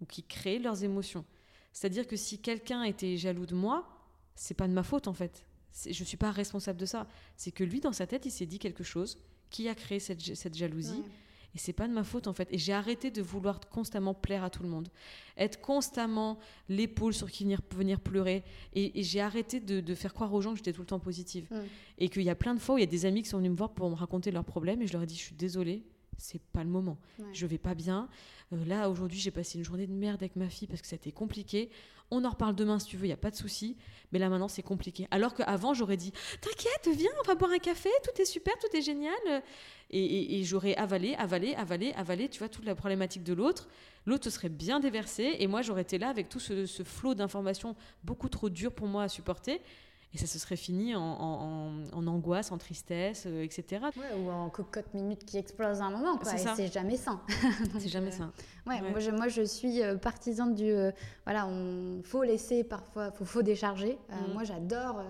[0.00, 1.24] ou qui créaient leurs émotions.
[1.72, 3.86] C'est-à-dire que si quelqu'un était jaloux de moi,
[4.34, 5.44] c'est pas de ma faute en fait.
[5.90, 7.06] Je suis pas responsable de ça.
[7.36, 9.18] C'est que lui, dans sa tête, il s'est dit quelque chose
[9.50, 11.02] qui a créé cette, cette jalousie.
[11.56, 12.48] Et c'est pas de ma faute en fait.
[12.50, 14.90] Et j'ai arrêté de vouloir constamment plaire à tout le monde.
[15.38, 16.38] Être constamment
[16.68, 18.44] l'épaule sur qui venir, venir pleurer.
[18.74, 20.98] Et, et j'ai arrêté de, de faire croire aux gens que j'étais tout le temps
[20.98, 21.46] positive.
[21.50, 21.56] Mm.
[21.96, 23.38] Et qu'il y a plein de fois où il y a des amis qui sont
[23.38, 24.82] venus me voir pour me raconter leurs problèmes.
[24.82, 25.82] Et je leur ai dit, je suis désolée,
[26.18, 26.98] c'est pas le moment.
[27.18, 27.26] Ouais.
[27.32, 28.08] Je vais pas bien.
[28.52, 31.12] Euh, là, aujourd'hui, j'ai passé une journée de merde avec ma fille parce que été
[31.12, 31.70] compliqué.
[32.12, 33.76] On en reparle demain si tu veux, il n'y a pas de souci.
[34.12, 35.08] Mais là, maintenant, c'est compliqué.
[35.10, 38.74] Alors qu'avant, j'aurais dit T'inquiète, viens, on va boire un café, tout est super, tout
[38.76, 39.12] est génial.
[39.90, 43.68] Et, et- et j'aurais avalé, avalé, avalé, avalé, tu vois, toute la problématique de l'autre.
[44.04, 47.14] L'autre se serait bien déversé et moi, j'aurais été là avec tout ce, ce flot
[47.14, 47.74] d'informations
[48.04, 49.60] beaucoup trop dur pour moi à supporter.
[50.16, 53.82] Et ça se serait fini en, en- en- en angoisse, en tristesse, euh, etc.
[53.98, 56.30] Ouais, ou en cocotte minute qui explose à un moment, quoi.
[56.30, 56.54] C'est Et ça.
[56.56, 57.20] c'est jamais sain.
[57.78, 58.30] C'est jamais euh, ça.
[58.66, 58.90] Ouais, Ouais.
[58.92, 60.90] Moi, je, moi je suis euh, partisane du euh,
[61.26, 63.98] voilà, on faut laisser parfois, faut, faut décharger.
[64.10, 64.32] Euh, Mhm.
[64.32, 65.02] Moi j'adore.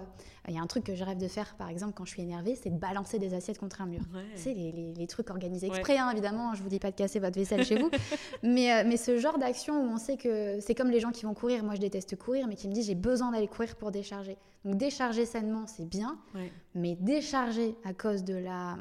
[0.48, 2.22] Il y a un truc que je rêve de faire par exemple quand je suis
[2.22, 4.00] énervée, c'est de balancer des assiettes contre un mur.
[4.14, 4.20] Ouais.
[4.36, 5.76] Sais, les, les- les trucs organisés Ouais.
[5.76, 7.90] exprès, hein, évidemment, je vous dis pas de casser votre vaisselle chez vous.
[8.42, 11.24] Mais, euh, mais ce genre d'action où on sait que c'est comme les gens qui
[11.24, 13.90] vont courir, moi je déteste courir, mais qui me disent j'ai besoin d'aller courir pour
[13.90, 14.36] décharger.
[14.64, 16.52] Donc décharger sainement, c'est bien, Ouais.
[16.74, 18.76] mais décharger à cause de la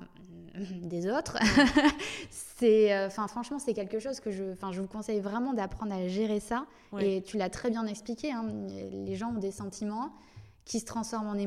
[0.84, 1.38] des autres,
[2.30, 6.08] c'est, euh, franchement, c'est quelque chose que je, enfin je vous conseille vraiment d'apprendre à
[6.08, 6.66] gérer ça.
[7.00, 8.46] Et tu l'as très bien expliqué, hein,
[8.92, 10.12] les gens ont des sentiments
[10.66, 11.38] qui se transforment en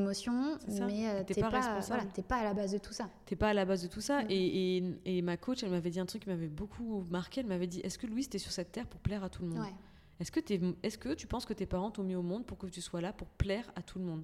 [0.71, 0.85] ça.
[0.87, 3.09] mais euh, T'es pas pas, voilà, t'es pas à la base de tout ça.
[3.25, 4.23] T'es pas à la base de tout ça.
[4.23, 4.27] Mm.
[4.29, 7.41] Et, et- et ma coach, elle m'avait dit un truc qui m'avait beaucoup marqué.
[7.41, 9.49] Elle m'avait dit Est-ce que Louise, t'es sur cette terre pour plaire à tout le
[9.49, 9.59] monde?
[9.59, 9.73] Ouais.
[10.19, 10.39] Est-ce que,
[10.83, 13.01] est-ce que tu penses que tes parents t'ont mis au monde pour que tu sois
[13.01, 14.23] là pour plaire à tout le monde?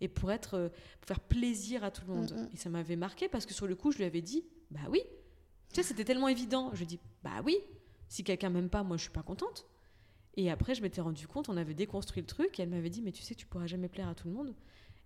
[0.00, 0.68] Et pour être euh,
[1.00, 2.48] pour faire plaisir à tout le monde Mm, mm.
[2.52, 5.00] Et ça m'avait marqué parce que sur le coup, je lui avais dit Bah oui.
[5.72, 6.70] Tu sais, c'était tellement évident.
[6.72, 7.56] Je lui ai dit Bah oui.
[8.08, 9.66] Si quelqu'un m'aime pas, moi, je suis pas contente.
[10.36, 13.02] Et après, je m'étais rendu compte, on avait déconstruit le truc, et elle m'avait dit,
[13.02, 14.54] mais tu sais tu pourras jamais plaire à tout le monde,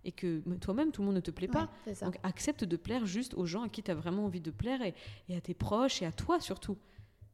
[0.03, 1.69] et que toi-même, tout le monde ne te plaît pas.
[2.01, 4.81] Donc accepte de plaire juste aux gens à qui tu as vraiment envie de plaire,
[4.81, 4.93] et,
[5.27, 6.77] et, à tes proches, et à toi surtout.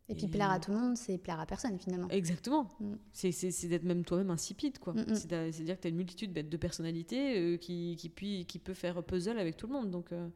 [0.07, 2.07] Et, puis plaire à tout le monde, c'est plaire à personne finalement.
[2.09, 2.69] Exactement.
[2.79, 2.93] Mm.
[3.11, 4.93] C'est d'être même toi-même insipide, quoi.
[4.93, 5.15] Mm, mm.
[5.15, 9.01] C'est-à-dire que tu as une multitude de personnalités euh, qui, qui, puis, qui peut faire
[9.03, 9.89] puzzle avec tout le monde.
[9.89, 10.11] Donc...
[10.11, 10.27] Euh,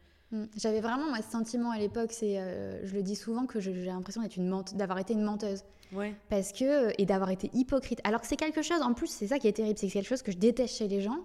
[0.58, 3.74] J'avais vraiment moi, ce sentiment à l'époque, c'est, euh, je le dis souvent, que j'ai
[3.86, 5.64] l'impression d'être une d'avoir été une menteuse.
[5.92, 6.16] Ouais.
[6.30, 8.00] Parce que, et d'avoir été hypocrite.
[8.04, 10.22] Alors que c'est quelque chose, en plus, c'est ça qui est terrible, c'est quelque chose
[10.22, 11.20] que je déteste chez les gens.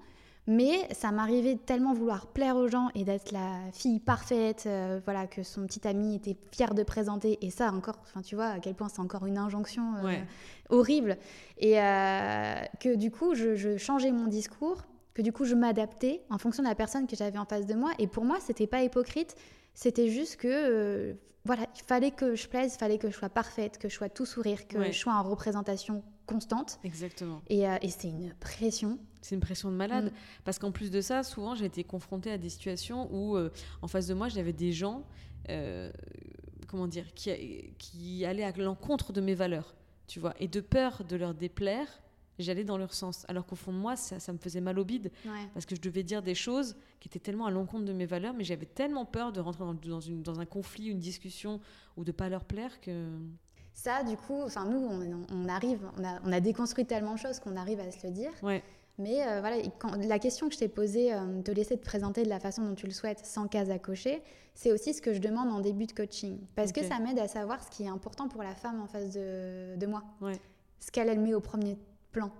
[0.46, 5.26] Mais ça m'arrivait tellement vouloir plaire aux gens et d'être la fille parfaite, euh, voilà,
[5.26, 7.38] que son petit ami était fier de présenter.
[7.40, 10.16] Et ça, encore, enfin, tu vois à quel point c'est encore une injonction euh,
[10.68, 11.16] horrible.
[11.58, 14.82] Et que du coup, je, je changeais mon discours
[15.14, 17.74] que du coup je m'adaptais en fonction de la personne que j'avais en face de
[17.74, 17.92] moi.
[17.98, 19.36] Et pour moi, c'était pas hypocrite,
[19.74, 23.28] c'était juste que euh, voilà, il fallait que je plaise, il fallait que je sois
[23.28, 26.78] parfaite, que je sois tout sourire, que je sois en représentation constante.
[26.84, 27.42] Exactement.
[27.48, 28.98] Et, euh, et c'est une pression.
[29.20, 30.06] C'est une pression de malade.
[30.06, 30.16] Mm.
[30.44, 33.50] Parce qu'en plus de ça, souvent j'ai été confrontée à des situations où euh,
[33.82, 35.04] en face de moi, j'avais des gens,
[36.68, 39.74] comment dire, qui, qui allaient à l'encontre de mes valeurs.
[40.06, 41.88] Tu vois, et de peur de leur déplaire,
[42.38, 43.24] j'allais dans leur sens.
[43.28, 45.10] Alors qu'au fond de moi, ça, ça, me faisait mal au bide.
[45.52, 48.34] Parce que je devais dire des choses qui étaient tellement à l'encontre de mes valeurs,
[48.34, 51.60] mais j'avais tellement peur de rentrer dans, dans, une, dans, un conflit, une discussion,
[51.96, 53.08] ou de pas leur plaire que...
[53.72, 57.18] Ça, du coup, enfin nous, on, on arrive, on a, on a, déconstruit tellement de
[57.18, 58.30] choses qu'on arrive à se le dire.
[58.40, 58.62] Ouais.
[58.98, 62.22] Mais euh, voilà, quand, la question que je t'ai posée, euh, te laisser te présenter
[62.22, 64.22] de la façon dont tu le souhaites, sans case à cocher,
[64.54, 66.38] c'est aussi ce que je demande en début de coaching.
[66.54, 69.10] Parce que ça m'aide à savoir ce qui est important pour la femme en face
[69.10, 70.04] de, de moi.
[70.20, 70.38] Ouais.
[70.78, 71.76] Ce qu'elle, elle met au premier
[72.14, 72.30] plan.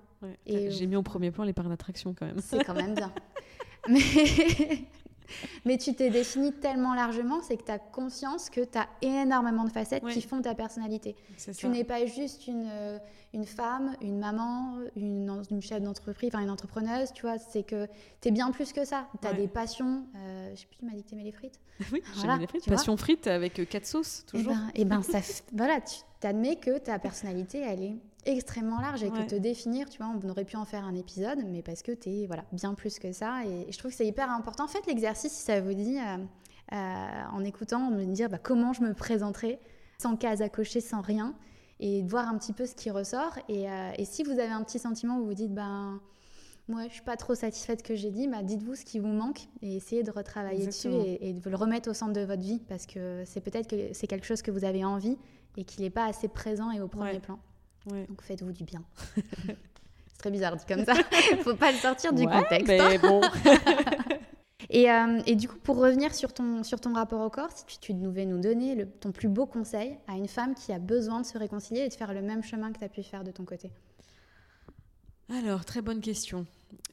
[0.47, 2.39] Et J'ai mis au premier plan les parts d'attraction quand même.
[2.41, 3.13] C'est quand même bien.
[3.89, 4.01] Mais,
[5.65, 9.65] Mais tu t'es défini tellement largement, c'est que tu as conscience que tu as énormément
[9.65, 11.17] de facettes qui font ta personnalité.
[11.57, 12.99] Tu n'es pas juste une, euh,
[13.33, 17.87] une femme, une maman, une, une chef d'entreprise, enfin une entrepreneuse, tu vois, c'est que
[18.21, 19.09] tu es bien plus que ça.
[19.21, 20.05] Tu as des passions.
[20.17, 21.59] Euh, je sais plus, tu m'as dit que tu aimais les frites
[21.93, 22.67] Oui, j'aime les frites.
[22.67, 24.53] Passion frites avec euh, quatre sauces, eh toujours.
[24.75, 29.03] Et ben, et ben ça, voilà, tu t'admets que ta personnalité, elle est extrêmement large
[29.03, 31.83] et que te définir, tu vois, on aurait pu en faire un épisode, mais parce
[31.83, 33.45] que tu es voilà, bien plus que ça.
[33.45, 34.67] Et, je trouve que c'est hyper important.
[34.67, 36.17] Faites l'exercice si ça vous dit, euh,
[36.73, 36.77] euh,
[37.33, 39.59] en écoutant, me dire bah, comment je me présenterai
[39.99, 41.35] sans case à cocher, sans rien,
[41.81, 43.39] et de voir un petit peu ce qui ressort.
[43.49, 46.01] Et, euh, et si vous avez un petit sentiment où vous vous dites, ben.
[46.69, 48.29] moi, je suis pas trop satisfaite que j'ai dit.
[48.29, 51.57] Bah, dites-vous ce qui vous manque et essayez de retravailler dessus et, et, de le
[51.57, 54.51] remettre au centre de votre vie parce que c'est peut-être que c'est quelque chose que
[54.51, 55.19] vous avez envie
[55.57, 57.39] et qu'il n'est pas assez présent et au premier plan.
[57.87, 58.83] Donc faites-vous du bien.
[59.17, 60.95] c'est très bizarre dit comme ça.
[61.33, 62.69] Il faut pas le sortir du contexte.
[62.69, 63.21] Mais bon.
[64.71, 67.79] et, euh, et, du coup, pour revenir sur ton, sur ton rapport au corps, si
[67.79, 71.21] tu, devais nous donner le, ton plus beau conseil à une femme qui a besoin
[71.21, 73.31] de se réconcilier et de faire le même chemin que tu as pu faire de
[73.31, 73.71] ton côté?
[75.31, 76.47] Alors, très bonne question.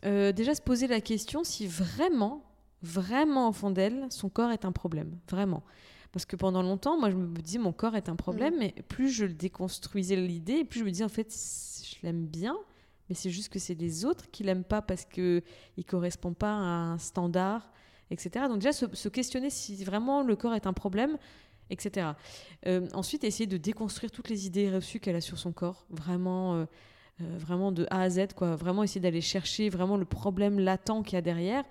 [0.06, 2.44] Euh, déjà, se poser la question si vraiment,
[2.82, 5.18] vraiment au fond d'elle, son corps est un problème.
[5.30, 5.64] Vraiment.
[6.12, 8.60] Parce que pendant longtemps, moi, je me disais, mon corps est un problème, mm.
[8.60, 12.58] mais plus je déconstruisais l'idée, plus je me disais, en fait, je l'aime bien,
[13.10, 15.43] mais c'est juste que c'est les autres qui l'aiment pas parce qu'il
[15.78, 17.71] ne correspond pas à un standard,
[18.10, 18.45] etc.
[18.47, 21.17] Donc déjà, se, questionner si vraiment le corps est un problème,
[21.69, 22.08] etc.
[22.67, 26.56] Euh, ensuite, essayer de déconstruire toutes les idées reçues qu'elle a sur son corps, vraiment,
[26.56, 26.65] euh,
[27.21, 28.56] euh, vraiment de A à Z, quoi.
[28.58, 31.63] Vraiment essayer d'aller chercher vraiment le problème latent qu'il y a derrière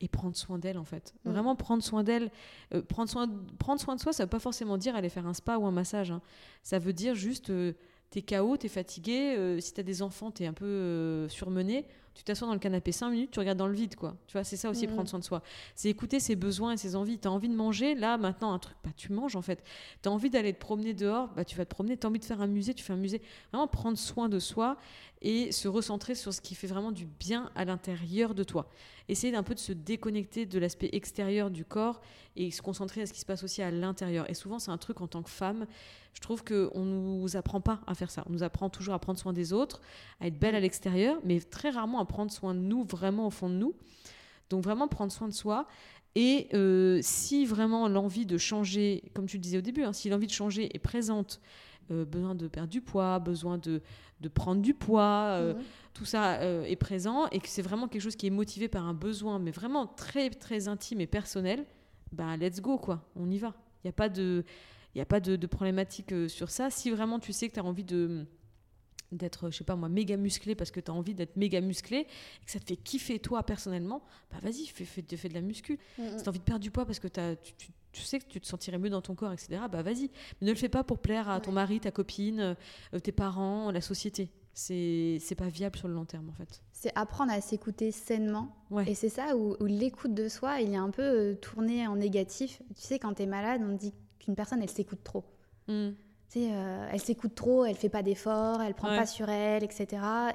[0.00, 1.14] et prendre soin d'elle en fait.
[1.24, 1.30] Mm.
[1.30, 2.30] Vraiment prendre soin d'elle.
[2.74, 5.34] Euh, prendre, soin, prendre soin de soi, ça veut pas forcément dire aller faire un
[5.34, 6.10] spa ou un massage.
[6.10, 6.22] Hein.
[6.62, 7.72] Ça veut dire juste, euh,
[8.10, 12.46] t'es KO, t'es fatigué, euh, si t'as des enfants, t'es un peu surmené, tu t'assois
[12.48, 14.16] dans le canapé 5 minutes, tu regardes dans le vide, quoi.
[14.26, 14.92] Tu vois, c'est ça aussi, mm.
[14.92, 15.42] prendre soin de soi.
[15.74, 17.18] C'est écouter ses besoins et ses envies.
[17.18, 19.62] T'as envie de manger, là, maintenant, un truc, bah, tu manges en fait.
[20.02, 21.96] T'as envie d'aller te promener dehors, bah, tu vas te promener.
[21.96, 23.22] T'as envie de faire un musée, tu fais un musée.
[23.52, 24.76] Vraiment prendre soin de soi
[25.22, 28.70] et se recentrer sur ce qui fait vraiment du bien à l'intérieur de toi.
[29.08, 32.00] Essayer d'un peu de se déconnecter de l'aspect extérieur du corps
[32.36, 34.28] et se concentrer à ce qui se passe aussi à l'intérieur.
[34.30, 35.66] Et souvent, c'est un truc en tant que femme,
[36.12, 38.24] je trouve qu'on ne nous apprend pas à faire ça.
[38.28, 39.80] On nous apprend toujours à prendre soin des autres,
[40.20, 43.30] à être belle à l'extérieur, mais très rarement à prendre soin de nous vraiment au
[43.30, 43.74] fond de nous.
[44.50, 45.66] Donc vraiment prendre soin de soi.
[46.16, 50.08] Et euh, si vraiment l'envie de changer, comme tu le disais au début, hein, si
[50.08, 51.40] l'envie de changer est présente,
[51.90, 53.80] euh, besoin de perdre du poids, besoin de,
[54.20, 55.60] de prendre du poids, euh, mhm.
[55.92, 58.86] tout ça euh, est présent et que c'est vraiment quelque chose qui est motivé par
[58.86, 61.64] un besoin, mais vraiment très très intime et personnel,
[62.12, 63.54] bah let's go quoi, on y va.
[63.82, 64.44] Il n'y a pas de,
[64.98, 66.70] y a pas de, problématique sur ça.
[66.70, 68.26] Si vraiment tu sais que tu as envie de
[69.12, 71.96] d'être, je sais pas moi, méga musclé parce que tu as envie d'être méga musclé
[71.98, 75.40] et que ça te fait kiffer toi personnellement, bah vas-y, fais, fais, fais, de la
[75.40, 75.80] muscu.
[75.98, 76.18] Mhm.
[76.18, 78.26] Si tu as envie de perdre du poids parce que as, tu tu sais que
[78.26, 80.10] tu te sentirais mieux dans ton corps, etc., bah vas-y.
[80.40, 82.56] Mais ne le fais pas pour plaire à ton mari, ta copine,
[82.94, 84.30] euh, tes parents, la société.
[84.52, 86.60] C'est c'est pas viable sur le long terme en fait.
[86.72, 88.54] C'est apprendre à s'écouter sainement.
[88.70, 88.90] Ouais.
[88.90, 91.96] Et c'est ça où, où l'écoute de soi, il est un peu euh, tourné en
[91.96, 92.62] négatif.
[92.74, 93.94] Tu sais, quand tu es malade, on dit
[94.30, 95.24] qu'une personne, elle s'écoute trop.
[95.68, 95.90] Mm.
[96.32, 98.96] Tu sais, euh, elle s'écoute trop, elle fait pas d'efforts, elle prend Ouais.
[98.96, 99.86] pas sur elle, etc.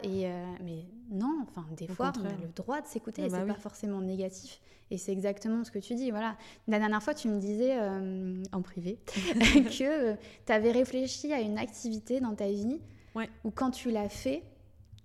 [0.03, 3.27] Et, euh, mais non, enfin, des Au fois, on a le droit de s'écouter, Ah
[3.27, 3.53] et bah c'est oui.
[3.53, 4.59] pas forcément négatif.
[4.91, 6.11] Et c'est exactement ce que tu dis.
[6.11, 6.35] Voilà.
[6.67, 10.13] La dernière fois, tu me disais euh, en privé que
[10.45, 12.81] tu avais réfléchi à une activité dans ta vie
[13.15, 13.29] Ouais.
[13.45, 14.43] où quand tu l'as fait,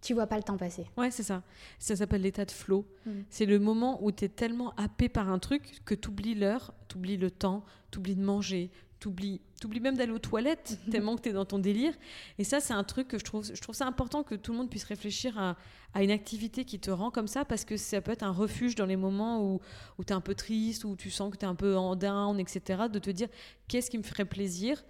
[0.01, 0.87] tu vois pas le temps passer.
[0.97, 1.43] Ouais, c'est ça.
[1.79, 2.87] Ça s'appelle l'état de flow.
[3.07, 3.11] Mm.
[3.29, 6.73] C'est le moment où tu es tellement happé par un truc que tu oublies l'heure,
[6.89, 8.71] tu oublies le temps, tu oublies de manger,
[9.01, 9.41] tu oublies
[9.81, 11.95] même d'aller aux toilettes tellement que tu es dans ton délire.
[12.39, 14.59] Et ça, c'est un truc que je trouve, je trouve ça important que tout le
[14.59, 15.57] monde puisse réfléchir à,
[15.95, 18.75] à une activité qui te rend comme ça parce que ça peut être un refuge
[18.75, 19.61] dans les moments où,
[19.99, 21.97] où tu es un peu triste, où tu sens que tu es un peu en
[21.97, 22.85] down, etc.
[22.93, 23.29] De te dire
[23.69, 24.83] qu'est-ce qui me ferait plaisir?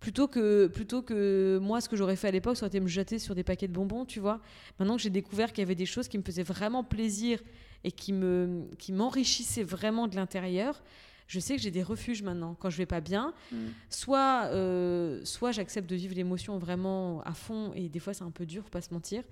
[0.00, 2.86] Plutôt que, plutôt que moi, ce que j'aurais fait à l'époque, ça aurait été me
[2.88, 4.40] jeter sur des paquets de bonbons, tu vois.
[4.78, 7.40] Maintenant que j'ai découvert qu'il y avait des choses qui me faisaient vraiment plaisir
[7.84, 10.82] et qui me qui m'enrichissaient vraiment de l'intérieur,
[11.26, 12.54] je sais que j'ai des refuges maintenant.
[12.58, 13.56] Quand je vais pas bien, Mm.
[13.90, 18.30] soit, euh, soit j'accepte de vivre l'émotion vraiment à fond et des fois c'est un
[18.30, 19.22] peu dur, faut pas se mentir.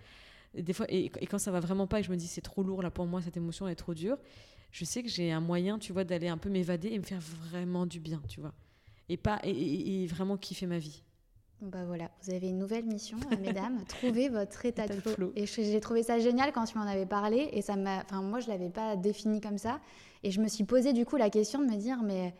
[0.54, 2.26] Et Des fois, et, et quand ça va vraiment pas et que je me dis
[2.26, 4.18] c'est trop lourd là pour moi, cette émotion est trop dure,
[4.72, 7.20] je sais que j'ai un moyen, tu vois, d'aller un peu m'évader et me faire
[7.20, 8.52] vraiment du bien, tu vois.
[9.08, 11.02] Et, pas, et, et- vraiment kiffer ma vie.
[11.62, 15.32] Bah voilà, vous avez une nouvelle mission, euh, mesdames, trouver votre état État de flow.
[15.36, 18.40] Et j'ai trouvé ça génial quand tu m'en avais parlé, et ça m'a, enfin moi
[18.40, 19.80] je l'avais pas défini comme ça,
[20.22, 22.34] et je me suis posé du coup la question de me dire mais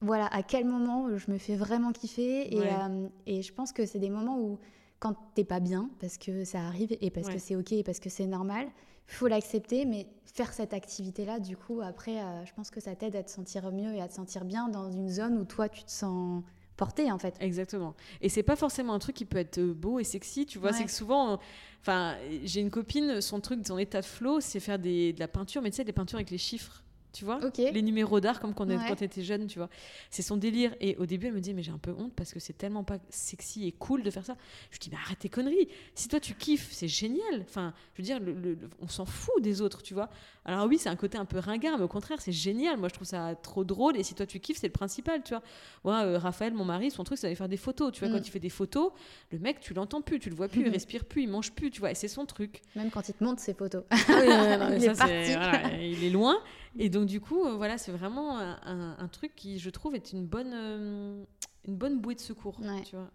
[0.00, 2.72] voilà à quel moment je me fais vraiment kiffer, et, Ouais.
[2.72, 4.58] euh, et je pense que c'est des moments où
[4.98, 7.34] quand t'es pas bien, parce que ça arrive et parce Ouais.
[7.34, 8.66] que c'est ok et parce que c'est normal,
[9.14, 13.16] faut l'accepter, mais faire cette activité-là, du coup après, euh, je pense que ça t'aide
[13.16, 15.84] à te sentir mieux et à te sentir bien dans une zone où toi tu
[15.84, 16.42] te sens
[16.76, 17.36] porté en fait.
[17.40, 17.94] Exactement.
[18.20, 20.70] Et c'est pas forcément un truc qui peut être euh, beau et sexy, tu vois.
[20.70, 20.76] Ouais.
[20.76, 21.38] C'est que souvent,
[21.80, 25.28] enfin, j'ai une copine, son truc, son état de flow, c'est faire des, de la
[25.28, 26.82] peinture, mais tu sais, des peintures avec les chiffres,
[27.12, 27.40] tu vois.
[27.58, 28.84] Les numéros d'art comme quand, on Ouais.
[28.88, 29.68] quand t'étais jeune, tu vois.
[30.10, 30.74] C'est son délire.
[30.80, 32.84] Et au début, elle me dit, mais j'ai un peu honte parce que c'est tellement
[32.84, 34.36] pas sexy et cool de faire ça.
[34.70, 35.68] Je lui dis, mais arrête tes conneries.
[35.94, 37.40] Si toi tu kiffes, c'est génial.
[37.42, 40.08] Enfin, je veux dire, le- le- le- on s'en fout des autres, tu vois.
[40.44, 42.76] Alors oui, c'est un côté un peu ringard, mais au contraire, c'est génial.
[42.78, 43.96] Moi, je trouve ça trop drôle.
[43.96, 45.42] Et si toi tu kiffes, c'est le principal, tu vois.
[45.84, 47.92] Moi, euh, Raphaël, mon mari, son truc, c'est d'aller faire des photos.
[47.92, 48.12] Tu vois, Mm.
[48.18, 48.92] quand il fait des photos,
[49.32, 51.70] le mec, tu l'entends plus, tu le vois plus, il respire plus, il mange plus,
[51.70, 51.90] tu vois.
[51.90, 52.62] Et c'est son truc.
[52.76, 53.82] Même quand il te montre ses photos.
[53.90, 55.32] Ah oui, ouais, non, mais Il ça, est parti.
[55.32, 56.36] voilà, il est loin.
[56.78, 60.12] Et donc, du coup, euh, voilà, c'est vraiment un, un- truc qui, je trouve, est
[60.12, 61.24] une bonne, euh,
[61.66, 62.58] une bonne bouée de secours.
[62.60, 62.82] Ouais.
[62.82, 63.10] Tu vois.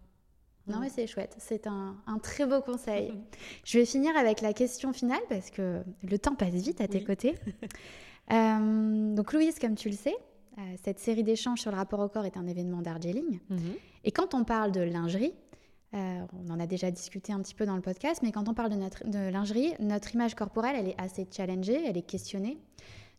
[0.66, 1.34] Non, mais c'est chouette.
[1.38, 3.14] C'est un, un très beau conseil.
[3.64, 6.98] Je vais finir avec la question finale parce que le temps passe vite à tes
[6.98, 7.04] Oui.
[7.04, 7.34] côtés.
[8.32, 10.16] Euh, donc, Louise, comme tu le sais,
[10.58, 13.38] euh, cette série d'échanges sur le rapport au corps est un événement d'Argeling.
[13.50, 13.74] Mhm.
[14.02, 15.32] Et quand on parle de lingerie,
[15.94, 18.54] euh, on en a déjà discuté un petit peu dans le podcast, mais quand on
[18.54, 22.58] parle de, notre, de lingerie, notre image corporelle, elle est assez challengée, elle est questionnée.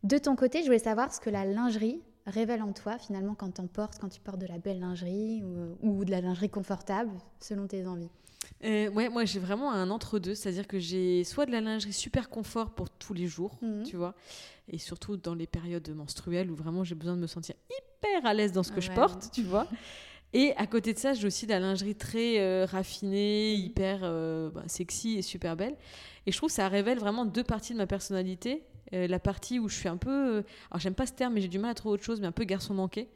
[0.04, 3.50] De ton côté, je voulais savoir ce que la lingerie révèle en toi finalement quand
[3.50, 7.10] tu portes, quand tu portes de la belle lingerie ou, ou de la lingerie confortable,
[7.40, 8.10] selon tes envies.
[8.64, 10.34] Euh, ouais, moi, j'ai vraiment un entre-deux.
[10.34, 13.82] C'est-à-dire que j'ai soit de la lingerie super confort pour tous les jours, Mhm.
[13.84, 14.14] tu vois,
[14.68, 18.34] et surtout dans les périodes menstruelles où vraiment j'ai besoin de me sentir hyper à
[18.34, 19.66] l'aise dans ce que je porte, tu vois.
[20.34, 23.64] Et à côté de ça, j'ai aussi de la lingerie très euh, raffinée, Mhm.
[23.64, 25.74] hyper euh, bah, sexy et super belle.
[26.26, 28.62] Et je trouve que ça révèle vraiment deux parties de ma personnalité.
[28.94, 30.10] Euh, la partie où je suis un peu.
[30.38, 32.26] euh, alors, j'aime pas ce terme, mais j'ai du mal à trouver autre chose, mais
[32.26, 33.08] un peu garçon manqué.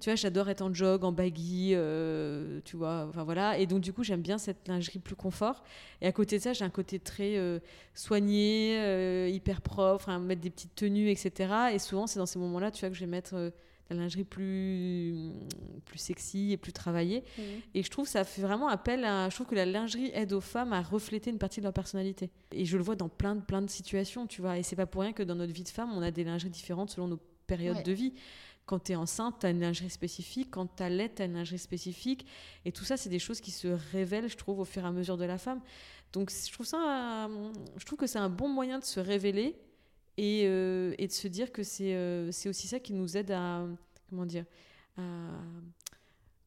[0.00, 3.58] Tu vois, j'adore être en jog, en baggy, euh, tu vois, enfin voilà.
[3.58, 5.64] Et donc, du coup, j'aime bien cette lingerie plus confort.
[6.00, 7.58] Et à côté de ça, j'ai un côté très euh,
[7.94, 11.52] soigné, hyper propre, mettre des petites tenues, etc.
[11.72, 13.52] Et souvent, c'est dans ces moments-là, tu vois, que je vais mettre
[13.90, 15.30] la lingerie plus,
[15.84, 17.22] plus sexy et plus travaillée.
[17.74, 19.28] Et je trouve que ça fait vraiment appel à.
[19.28, 22.30] Je trouve que la lingerie aide aux femmes à refléter une partie de leur personnalité.
[22.52, 24.58] Et je le vois dans plein de, plein de situations, tu vois.
[24.58, 26.50] Et c'est pas pour rien que dans notre vie de femme, on a des lingeries
[26.50, 27.82] différentes selon nos périodes Ouais.
[27.82, 28.12] de vie.
[28.64, 30.48] Quand tu es enceinte, tu as une lingerie spécifique.
[30.50, 32.26] Quand tu allaites, tu as une lingerie spécifique.
[32.64, 34.90] Et tout ça, c'est des choses qui se révèlent, je trouve, au fur et à
[34.90, 35.60] mesure de la femme.
[36.12, 37.28] Donc je trouve, ça,
[37.76, 39.54] je trouve que c'est un bon moyen de se révéler
[40.18, 43.30] et, euh, et de se dire que c'est euh, c'est aussi ça qui nous aide
[43.30, 43.66] à.
[44.10, 44.44] Comment dire
[44.98, 45.02] à,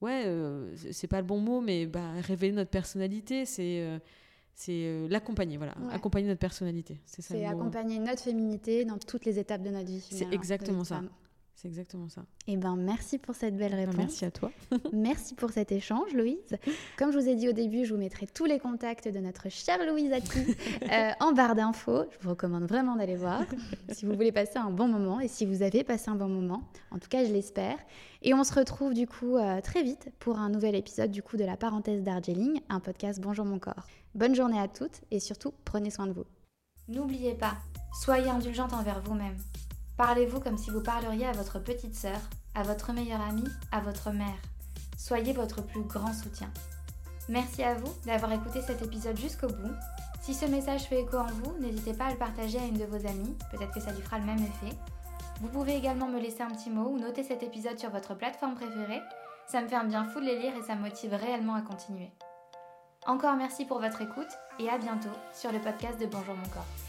[0.01, 3.99] Ouais, euh, c'est- pas le bon mot, mais bah, révéler notre personnalité, c'est euh,
[4.55, 5.78] c'est euh, l'accompagner, voilà.
[5.78, 5.93] Ouais.
[5.93, 6.99] Accompagner notre personnalité.
[7.05, 7.34] C'est ça.
[7.34, 7.47] C'est mot.
[7.49, 9.99] accompagner notre féminité dans toutes les étapes de notre vie.
[10.09, 10.95] C'est exactement ça.
[10.97, 11.09] femme.
[11.62, 12.24] C'est exactement ça.
[12.47, 13.97] Eh ben, merci pour cette belle réponse.
[13.97, 14.49] Merci à toi.
[14.93, 16.55] merci pour cet échange, Louise.
[16.97, 19.49] Comme je vous ai dit au début, je vous mettrai tous les contacts de notre
[19.49, 20.39] chère Louise Atti
[20.89, 22.05] euh, en barre d'infos.
[22.12, 23.43] Je vous recommande vraiment d'aller voir
[23.89, 26.64] si vous voulez passer un bon moment et si vous avez passé un bon moment.
[26.91, 27.78] En tout cas, je l'espère.
[28.22, 31.36] Et on se retrouve du coup euh, très vite pour un nouvel épisode du coup
[31.36, 33.86] de la parenthèse Darjeeling, un podcast Bonjour mon corps.
[34.16, 36.26] Bonne journée à toutes et surtout prenez soin de vous.
[36.88, 37.57] N'oubliez pas,
[38.01, 39.36] soyez indulgente envers vous-même.
[40.00, 42.22] Parlez-vous comme si vous parleriez à votre petite sœur,
[42.56, 44.39] à votre meilleure amie, à votre mère.
[44.97, 46.50] Soyez votre plus grand soutien.
[47.28, 49.76] Merci à vous d'avoir écouté cet épisode jusqu'au bout.
[50.22, 52.86] Si ce message fait écho en vous, n'hésitez pas à le partager à une de
[52.86, 54.74] vos amies, peut-être que ça lui fera le même effet.
[55.41, 58.56] Vous pouvez également me laisser un petit mot ou noter cet épisode sur votre plateforme
[58.56, 59.02] préférée.
[59.47, 61.62] Ça me fait un bien fou de les lire et ça me motive réellement à
[61.62, 62.10] continuer.
[63.06, 66.89] Encore merci pour votre écoute et à bientôt sur le podcast de Bonjour mon corps.